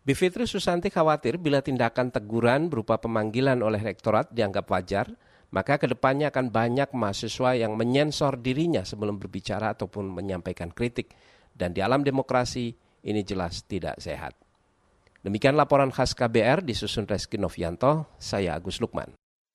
Bivitri 0.00 0.48
Susanti 0.48 0.88
khawatir 0.88 1.36
bila 1.36 1.60
tindakan 1.60 2.08
teguran 2.08 2.72
berupa 2.72 2.96
pemanggilan 2.96 3.60
oleh 3.60 3.78
rektorat 3.78 4.32
dianggap 4.32 4.64
wajar, 4.72 5.06
maka 5.52 5.76
ke 5.76 5.86
depannya 5.90 6.32
akan 6.32 6.48
banyak 6.48 6.88
mahasiswa 6.96 7.52
yang 7.52 7.76
menyensor 7.76 8.40
dirinya 8.40 8.80
sebelum 8.80 9.20
berbicara 9.20 9.76
ataupun 9.76 10.08
menyampaikan 10.08 10.72
kritik. 10.72 11.12
Dan 11.52 11.76
di 11.76 11.84
alam 11.84 12.00
demokrasi 12.00 12.72
ini 13.04 13.20
jelas 13.20 13.68
tidak 13.68 14.00
sehat. 14.00 14.32
Demikian 15.20 15.52
laporan 15.52 15.92
khas 15.92 16.16
KBR 16.16 16.64
disusun 16.64 17.04
Reski 17.04 17.36
Novianto, 17.36 18.08
saya 18.16 18.56
Agus 18.56 18.80
Lukman. 18.80 19.19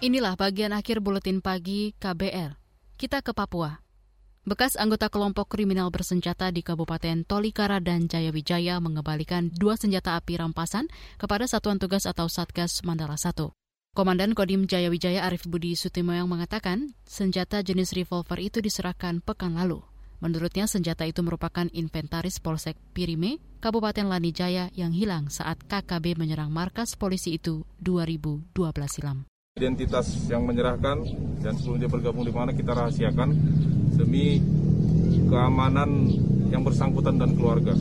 Inilah 0.00 0.32
bagian 0.32 0.72
akhir 0.72 1.04
buletin 1.04 1.44
pagi 1.44 1.92
KBR. 2.00 2.56
Kita 2.96 3.20
ke 3.20 3.36
Papua. 3.36 3.84
Bekas 4.48 4.80
anggota 4.80 5.12
kelompok 5.12 5.52
kriminal 5.52 5.92
bersenjata 5.92 6.48
di 6.48 6.64
Kabupaten 6.64 7.28
Tolikara 7.28 7.84
dan 7.84 8.08
Jayawijaya 8.08 8.80
mengembalikan 8.80 9.52
dua 9.52 9.76
senjata 9.76 10.16
api 10.16 10.40
rampasan 10.40 10.88
kepada 11.20 11.44
Satuan 11.44 11.76
Tugas 11.76 12.08
atau 12.08 12.32
Satgas 12.32 12.80
Mandala 12.80 13.20
1. 13.20 13.52
Komandan 13.92 14.32
Kodim 14.32 14.64
Jayawijaya 14.64 15.20
Arif 15.28 15.44
Budi 15.44 15.76
Sutimoyang 15.76 16.32
mengatakan 16.32 16.96
senjata 17.04 17.60
jenis 17.60 17.92
revolver 17.92 18.40
itu 18.40 18.64
diserahkan 18.64 19.20
pekan 19.20 19.52
lalu. 19.52 19.84
Menurutnya 20.24 20.64
senjata 20.64 21.04
itu 21.04 21.20
merupakan 21.20 21.68
inventaris 21.76 22.40
Polsek 22.40 22.80
Pirime, 22.96 23.36
Kabupaten 23.60 24.08
Lanijaya 24.08 24.72
yang 24.72 24.96
hilang 24.96 25.28
saat 25.28 25.60
KKB 25.68 26.16
menyerang 26.16 26.48
markas 26.48 26.96
polisi 26.96 27.36
itu 27.36 27.68
2012 27.84 28.48
silam. 28.88 29.29
Identitas 29.60 30.08
yang 30.32 30.48
menyerahkan 30.48 31.04
dan 31.44 31.52
sebelum 31.52 31.76
dia 31.76 31.90
bergabung 31.92 32.24
di 32.24 32.32
mana 32.32 32.48
kita 32.56 32.72
rahasiakan 32.72 33.28
demi 33.92 34.40
keamanan 35.28 36.08
yang 36.48 36.64
bersangkutan 36.64 37.20
dan 37.20 37.36
keluarga. 37.36 37.76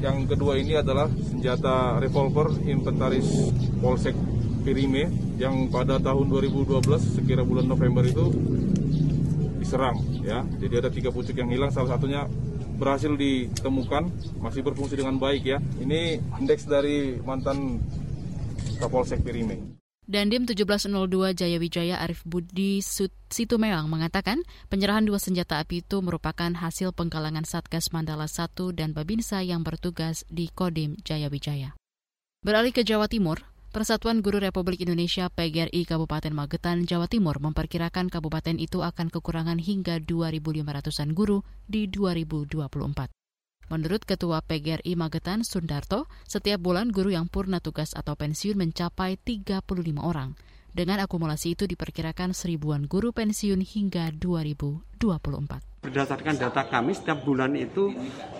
Yang 0.00 0.16
kedua 0.32 0.56
ini 0.56 0.80
adalah 0.80 1.12
senjata 1.12 2.00
revolver 2.00 2.56
inventaris 2.64 3.52
Polsek 3.84 4.16
Pirime 4.64 5.12
yang 5.36 5.68
pada 5.68 6.00
tahun 6.00 6.24
2012 6.32 6.88
sekira 6.88 7.44
bulan 7.44 7.68
November 7.68 8.00
itu 8.00 8.32
diserang 9.60 10.00
ya. 10.24 10.40
Jadi 10.56 10.74
ada 10.80 10.88
tiga 10.88 11.12
pucuk 11.12 11.36
yang 11.36 11.52
hilang 11.52 11.68
salah 11.68 12.00
satunya 12.00 12.24
berhasil 12.80 13.12
ditemukan 13.12 14.08
masih 14.40 14.64
berfungsi 14.64 14.96
dengan 14.96 15.20
baik 15.20 15.44
ya. 15.44 15.60
Ini 15.84 16.16
indeks 16.40 16.64
dari 16.64 17.20
mantan 17.20 17.76
Kapolsek 18.80 19.20
Pirime. 19.20 19.79
Dandim 20.10 20.42
1702 20.42 21.38
Jayawijaya 21.38 22.02
Arif 22.02 22.26
Budi 22.26 22.82
Situmeang 23.30 23.86
mengatakan 23.86 24.42
penyerahan 24.66 25.06
dua 25.06 25.22
senjata 25.22 25.62
api 25.62 25.86
itu 25.86 26.02
merupakan 26.02 26.50
hasil 26.50 26.90
penggalangan 26.90 27.46
Satgas 27.46 27.94
Mandala 27.94 28.26
1 28.26 28.50
dan 28.74 28.90
Babinsa 28.90 29.38
yang 29.46 29.62
bertugas 29.62 30.26
di 30.26 30.50
Kodim 30.50 30.98
Jayawijaya. 31.06 31.78
Beralih 32.42 32.74
ke 32.74 32.82
Jawa 32.82 33.06
Timur, 33.06 33.46
Persatuan 33.70 34.18
Guru 34.18 34.42
Republik 34.42 34.82
Indonesia 34.82 35.30
PGRI 35.30 35.86
Kabupaten 35.86 36.34
Magetan, 36.34 36.90
Jawa 36.90 37.06
Timur 37.06 37.38
memperkirakan 37.38 38.10
kabupaten 38.10 38.58
itu 38.58 38.82
akan 38.82 39.14
kekurangan 39.14 39.62
hingga 39.62 40.02
2.500-an 40.02 41.14
guru 41.14 41.46
di 41.70 41.86
2024. 41.86 43.19
Menurut 43.70 44.02
Ketua 44.02 44.42
PGRI 44.42 44.98
Magetan 44.98 45.46
Sundarto, 45.46 46.10
setiap 46.26 46.58
bulan 46.58 46.90
guru 46.90 47.14
yang 47.14 47.30
purna 47.30 47.62
tugas 47.62 47.94
atau 47.94 48.18
pensiun 48.18 48.58
mencapai 48.58 49.14
35 49.14 49.62
orang. 50.02 50.34
Dengan 50.74 50.98
akumulasi 50.98 51.54
itu 51.54 51.70
diperkirakan 51.70 52.34
seribuan 52.34 52.90
guru 52.90 53.14
pensiun 53.14 53.62
hingga 53.62 54.10
2024. 55.00 55.80
Berdasarkan 55.80 56.36
data 56.36 56.68
kami 56.68 56.92
setiap 56.92 57.24
bulan 57.24 57.56
itu 57.56 57.88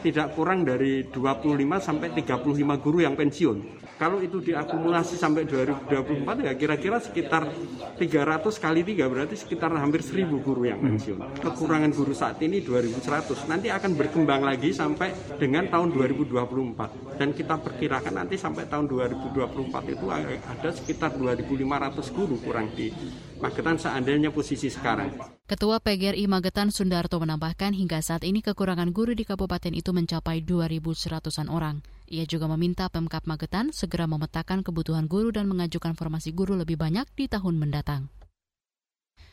tidak 0.05 0.37
kurang 0.37 0.61
dari 0.61 1.09
25 1.09 1.57
sampai 1.81 2.13
35 2.13 2.85
guru 2.85 3.01
yang 3.01 3.17
pensiun. 3.17 3.81
Kalau 3.97 4.21
itu 4.21 4.45
diakumulasi 4.45 5.17
sampai 5.17 5.49
2024 5.49 6.45
ya 6.45 6.53
kira-kira 6.53 7.01
sekitar 7.01 7.49
300 7.97 8.45
kali 8.61 8.85
3 8.85 9.09
berarti 9.09 9.41
sekitar 9.41 9.73
hampir 9.73 10.05
1000 10.05 10.37
guru 10.37 10.69
yang 10.69 10.85
pensiun. 10.85 11.41
Kekurangan 11.41 11.97
guru 11.97 12.13
saat 12.13 12.37
ini 12.45 12.61
2100. 12.61 13.49
Nanti 13.49 13.73
akan 13.73 13.97
berkembang 13.97 14.45
lagi 14.45 14.77
sampai 14.77 15.41
dengan 15.41 15.65
tahun 15.73 15.97
2024. 15.97 17.17
Dan 17.17 17.33
kita 17.33 17.57
perkirakan 17.57 18.21
nanti 18.21 18.37
sampai 18.37 18.69
tahun 18.69 18.85
2024 18.85 19.97
itu 19.97 20.07
ada 20.13 20.69
sekitar 20.77 21.17
2500 21.17 22.05
guru 22.13 22.37
kurang 22.37 22.69
di 22.77 22.93
Magetan 23.41 23.81
seandainya 23.81 24.29
posisi 24.29 24.69
sekarang. 24.69 25.17
Ketua 25.49 25.81
PGRI 25.81 26.29
Magetan 26.29 26.69
Sundarto 26.69 27.17
menambahkan 27.17 27.73
hingga 27.73 28.05
saat 28.05 28.21
ini 28.29 28.45
kekurangan 28.45 28.93
guru 28.93 29.17
di 29.17 29.25
kabupaten 29.25 29.73
itu 29.73 29.97
mencapai 29.97 30.45
2.100-an 30.45 31.49
orang. 31.49 31.81
Ia 32.13 32.29
juga 32.29 32.53
meminta 32.53 32.93
Pemkap 32.93 33.25
Magetan 33.25 33.73
segera 33.73 34.05
memetakan 34.05 34.61
kebutuhan 34.61 35.09
guru 35.09 35.33
dan 35.33 35.49
mengajukan 35.49 35.97
formasi 35.97 36.37
guru 36.37 36.53
lebih 36.53 36.77
banyak 36.77 37.09
di 37.17 37.33
tahun 37.33 37.57
mendatang. 37.57 38.13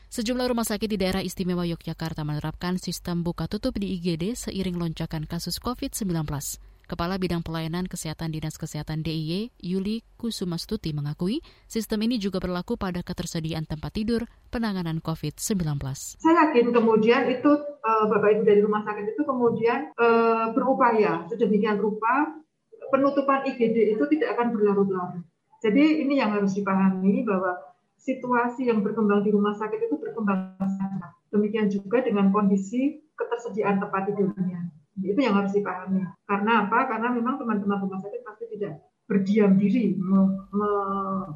Sejumlah 0.08 0.56
rumah 0.56 0.64
sakit 0.64 0.88
di 0.88 0.96
daerah 0.96 1.20
istimewa 1.20 1.68
Yogyakarta 1.68 2.24
menerapkan 2.24 2.80
sistem 2.80 3.20
buka 3.20 3.44
tutup 3.44 3.76
di 3.76 3.92
IGD 3.92 4.32
seiring 4.40 4.80
lonjakan 4.80 5.28
kasus 5.28 5.60
COVID-19. 5.60 6.24
Kepala 6.88 7.20
Bidang 7.20 7.44
Pelayanan 7.44 7.84
Kesehatan 7.84 8.32
Dinas 8.32 8.56
Kesehatan 8.56 9.04
DIY, 9.04 9.52
Yuli 9.60 10.00
Kusumastuti 10.16 10.96
mengakui 10.96 11.44
sistem 11.68 12.08
ini 12.08 12.16
juga 12.16 12.40
berlaku 12.40 12.80
pada 12.80 13.04
ketersediaan 13.04 13.68
tempat 13.68 13.92
tidur 13.92 14.24
penanganan 14.48 15.04
COVID-19. 15.04 15.76
Saya 16.16 16.48
yakin 16.48 16.72
kemudian 16.72 17.28
itu 17.28 17.52
uh, 17.84 18.08
Bapak 18.08 18.40
Ibu 18.40 18.42
dari 18.48 18.64
rumah 18.64 18.80
sakit 18.88 19.04
itu 19.04 19.20
kemudian 19.20 19.92
uh, 20.00 20.48
berupaya 20.56 21.28
sedemikian 21.28 21.76
rupa 21.76 22.32
penutupan 22.88 23.44
IGD 23.44 23.92
itu 23.92 24.04
tidak 24.16 24.40
akan 24.40 24.56
berlarut-larut. 24.56 25.28
Jadi 25.60 26.08
ini 26.08 26.24
yang 26.24 26.32
harus 26.32 26.56
dipahami 26.56 27.20
bahwa 27.28 27.52
situasi 28.00 28.72
yang 28.72 28.80
berkembang 28.80 29.20
di 29.20 29.28
rumah 29.28 29.52
sakit 29.52 29.92
itu 29.92 30.00
berkembang 30.00 30.56
sangat. 30.56 31.12
Demikian 31.28 31.68
juga 31.68 32.00
dengan 32.00 32.32
kondisi 32.32 33.04
ketersediaan 33.12 33.76
tempat 33.76 34.08
tidurnya. 34.08 34.77
Itu 34.98 35.20
yang 35.20 35.38
harus 35.38 35.54
dipahami. 35.54 36.02
Karena 36.26 36.66
apa? 36.66 36.78
Karena 36.90 37.08
memang 37.14 37.38
teman-teman 37.38 37.78
rumah 37.86 38.00
sakit 38.02 38.20
pasti 38.26 38.44
tidak 38.56 38.82
berdiam 39.08 39.56
diri 39.56 39.96
me 39.96 40.20
me 40.52 40.70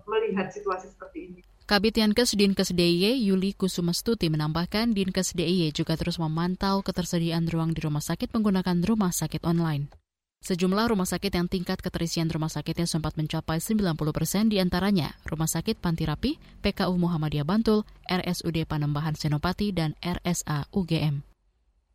melihat 0.05 0.53
situasi 0.53 0.93
seperti 0.93 1.19
ini. 1.33 1.41
Kabit 1.65 1.97
Yankes 1.97 2.37
Dinkes 2.37 2.75
DIY 2.75 3.23
Yuli 3.23 3.57
Kusumastuti 3.57 4.29
menambahkan 4.29 4.93
Dinkes 4.93 5.33
DIY 5.33 5.73
juga 5.73 5.97
terus 5.97 6.21
memantau 6.21 6.85
ketersediaan 6.85 7.49
ruang 7.49 7.73
di 7.73 7.81
rumah 7.81 8.03
sakit 8.03 8.35
menggunakan 8.35 8.83
rumah 8.85 9.15
sakit 9.15 9.47
online. 9.47 9.89
Sejumlah 10.43 10.91
rumah 10.91 11.07
sakit 11.07 11.31
yang 11.31 11.47
tingkat 11.47 11.79
keterisian 11.79 12.27
rumah 12.27 12.51
sakitnya 12.51 12.91
sempat 12.91 13.15
mencapai 13.15 13.63
90 13.63 13.95
persen 14.11 14.51
di 14.51 14.59
antaranya 14.59 15.15
Rumah 15.23 15.47
Sakit 15.47 15.79
Pantirapi, 15.79 16.35
PKU 16.67 16.99
Muhammadiyah 16.99 17.47
Bantul, 17.47 17.87
RSUD 18.11 18.67
Panembahan 18.67 19.15
Senopati, 19.15 19.71
dan 19.71 19.95
RSA 20.03 20.67
UGM. 20.75 21.32